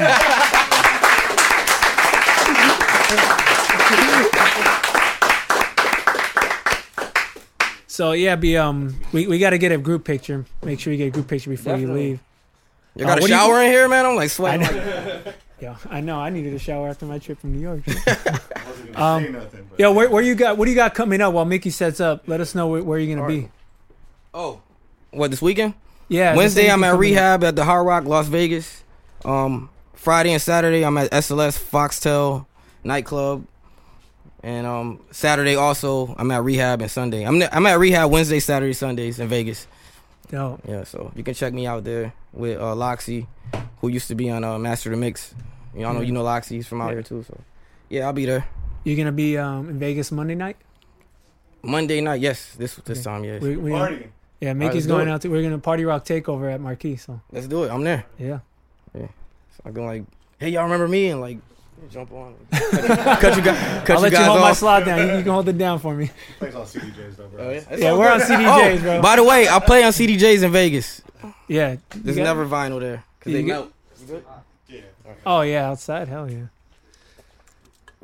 So 7.93 8.13
yeah, 8.13 8.35
be 8.35 8.57
um, 8.57 8.95
we, 9.11 9.27
we 9.27 9.37
got 9.37 9.51
to 9.51 9.59
get 9.59 9.71
a 9.71 9.77
group 9.77 10.03
picture. 10.03 10.47
Make 10.63 10.79
sure 10.79 10.91
you 10.91 10.97
get 10.97 11.09
a 11.09 11.11
group 11.11 11.27
picture 11.27 11.51
before 11.51 11.73
Definitely. 11.73 12.03
you 12.03 12.09
leave. 12.09 12.19
You 12.95 13.05
got 13.05 13.19
a 13.19 13.21
what 13.21 13.27
do 13.27 13.33
shower 13.33 13.61
in 13.61 13.71
here, 13.71 13.87
man? 13.87 14.07
I'm 14.07 14.15
like 14.15 14.23
I 14.23 14.27
sweating. 14.29 14.61
know. 14.61 15.21
yeah, 15.61 15.75
I 15.91 16.01
know. 16.01 16.19
I 16.19 16.31
needed 16.31 16.55
a 16.55 16.57
shower 16.57 16.89
after 16.89 17.05
my 17.05 17.19
trip 17.19 17.39
from 17.39 17.53
New 17.53 17.59
York. 17.59 17.85
say 17.85 18.95
um, 18.95 19.31
nothing, 19.33 19.67
but- 19.69 19.79
yeah, 19.79 19.89
where, 19.89 20.09
where 20.09 20.23
you 20.23 20.33
got? 20.33 20.57
What 20.57 20.65
do 20.65 20.71
you 20.71 20.75
got 20.75 20.95
coming 20.95 21.21
up 21.21 21.35
while 21.35 21.45
Mickey 21.45 21.69
sets 21.69 21.99
up? 21.99 22.27
Let 22.27 22.41
us 22.41 22.55
know 22.55 22.65
where, 22.65 22.83
where 22.83 22.97
you're 22.97 23.15
gonna 23.15 23.27
be. 23.27 23.51
Oh, 24.33 24.63
what 25.11 25.29
this 25.29 25.43
weekend? 25.43 25.75
Yeah, 26.07 26.35
Wednesday 26.35 26.71
I'm 26.71 26.83
at 26.83 26.93
coming 26.93 26.95
up. 26.95 26.99
rehab 26.99 27.43
at 27.43 27.55
the 27.55 27.63
Hard 27.63 27.85
Rock, 27.85 28.05
Las 28.05 28.27
Vegas. 28.27 28.81
Um, 29.23 29.69
Friday 29.93 30.31
and 30.31 30.41
Saturday 30.41 30.83
I'm 30.83 30.97
at 30.97 31.11
SLS 31.11 31.59
Foxtail 31.59 32.47
nightclub. 32.83 33.45
And 34.43 34.67
um, 34.67 34.99
Saturday 35.11 35.55
also, 35.55 36.13
I'm 36.17 36.29
at 36.31 36.43
rehab 36.43 36.81
and 36.81 36.91
Sunday. 36.91 37.23
I'm 37.25 37.41
I'm 37.51 37.65
at 37.65 37.79
rehab 37.79 38.11
Wednesday, 38.11 38.39
Saturday, 38.41 38.73
Sundays 38.73 39.19
in 39.19 39.29
Vegas. 39.29 39.67
Dope. 40.29 40.61
Yeah, 40.67 40.83
so 40.83 41.11
you 41.15 41.23
can 41.23 41.33
check 41.33 41.53
me 41.53 41.65
out 41.65 41.83
there 41.85 42.13
with 42.33 42.57
uh, 42.59 42.73
Loxy, 42.75 43.27
who 43.79 43.87
used 43.87 44.07
to 44.09 44.15
be 44.15 44.29
on 44.29 44.43
uh, 44.43 44.57
Master 44.59 44.89
the 44.89 44.97
Mix. 44.97 45.33
Y'all 45.75 45.93
know 45.93 46.01
Yeah. 46.01 46.07
you 46.07 46.11
know 46.11 46.23
Loxy, 46.23 46.49
he's 46.51 46.67
from 46.67 46.81
out 46.81 46.87
Yeah. 46.89 46.93
here 46.95 47.03
too. 47.03 47.23
So 47.23 47.39
yeah, 47.89 48.05
I'll 48.05 48.13
be 48.13 48.25
there 48.25 48.45
You're 48.83 48.97
gonna 48.97 49.11
be 49.13 49.37
um, 49.37 49.69
in 49.69 49.79
Vegas 49.79 50.11
Monday 50.11 50.35
night? 50.35 50.57
Monday 51.61 52.01
night. 52.01 52.19
Yes, 52.19 52.53
this 52.57 52.75
this 52.75 52.97
Yeah. 52.99 53.03
time. 53.03 53.23
Yes. 53.23 53.41
We, 53.41 53.55
we, 53.55 53.71
Party. 53.71 54.07
Yeah, 54.41 54.51
Mickey's 54.53 54.85
let's 54.85 54.87
going 54.87 55.07
out 55.07 55.21
to. 55.21 55.29
We're 55.29 55.41
gonna 55.41 55.57
party 55.59 55.85
rock 55.85 56.03
takeover 56.03 56.53
at 56.53 56.59
Marquee. 56.59 56.97
So 56.97 57.21
Let's 57.31 57.47
do 57.47 57.63
it. 57.63 57.71
I'm 57.71 57.83
there. 57.83 58.03
Yeah. 58.19 58.39
Yeah. 58.93 59.07
So 59.55 59.63
I 59.65 59.71
go 59.71 59.85
like, 59.85 60.03
hey, 60.37 60.49
y'all 60.49 60.63
remember 60.63 60.87
me? 60.89 61.07
And 61.09 61.21
like, 61.21 61.37
jump 61.89 62.11
on. 62.11 62.35
cut 62.51 63.35
you 63.35 63.41
guys. 63.41 63.83
Cut 63.85 63.91
I'll 63.91 63.95
you 63.97 64.01
let 64.03 64.11
you 64.11 64.17
guys 64.17 64.27
hold 64.27 64.39
my 64.41 64.49
off. 64.51 64.57
slot 64.57 64.85
down. 64.85 64.99
You, 64.99 65.17
you 65.17 65.23
can 65.23 65.31
hold 65.31 65.47
it 65.49 65.57
down 65.57 65.79
for 65.79 65.93
me. 65.93 66.09
Plays 66.39 66.55
on 66.55 66.65
CDJs 66.65 67.15
though, 67.17 67.27
bro. 67.27 67.43
Oh, 67.47 67.49
yeah? 67.51 67.75
Yeah, 67.75 67.93
we're 67.97 68.11
on. 68.11 68.19
CDJs, 68.19 68.77
Oh, 68.79 68.81
bro. 68.81 69.01
By 69.01 69.15
the 69.17 69.23
way, 69.23 69.47
I 69.47 69.59
play 69.59 69.83
on 69.83 69.91
CDJs 69.91 70.43
in 70.43 70.51
Vegas. 70.51 71.01
Yeah. 71.47 71.75
There's 71.89 72.17
You 72.17 72.23
got- 72.23 72.35
never 72.35 72.45
vinyl 72.45 72.79
there 72.79 73.03
because 73.19 73.33
they 73.33 73.43
get- 73.43 73.47
melt. 73.53 73.71
You 74.01 74.07
good? 74.07 74.25
Oh 75.25 75.41
yeah, 75.41 75.69
outside. 75.69 76.07
Hell 76.09 76.29
yeah. 76.29 76.43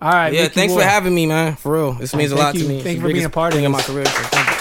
All 0.02 0.12
right. 0.12 0.32
yeah, 0.32 0.44
Mickey 0.44 0.54
thanks 0.56 0.72
Moore. 0.74 0.82
for 0.84 0.88
having 0.88 1.14
me, 1.14 1.26
man. 1.26 1.56
For 1.58 1.74
real, 1.74 1.92
this 1.94 2.16
means 2.16 2.32
a 2.32 2.36
lot 2.36 2.56
you. 2.56 2.62
to 2.64 2.68
me. 2.70 2.76
It's 2.76 2.84
Thank 2.86 2.96
you 2.98 3.02
for 3.02 3.12
being 3.12 3.26
a 3.26 3.30
part 3.30 3.52
of 3.54 3.58
thing 3.58 3.66
in 3.66 3.72
my 3.72 3.80
this. 3.80 3.88
career. 3.88 4.06
So 4.06 4.12
thank 4.12 4.59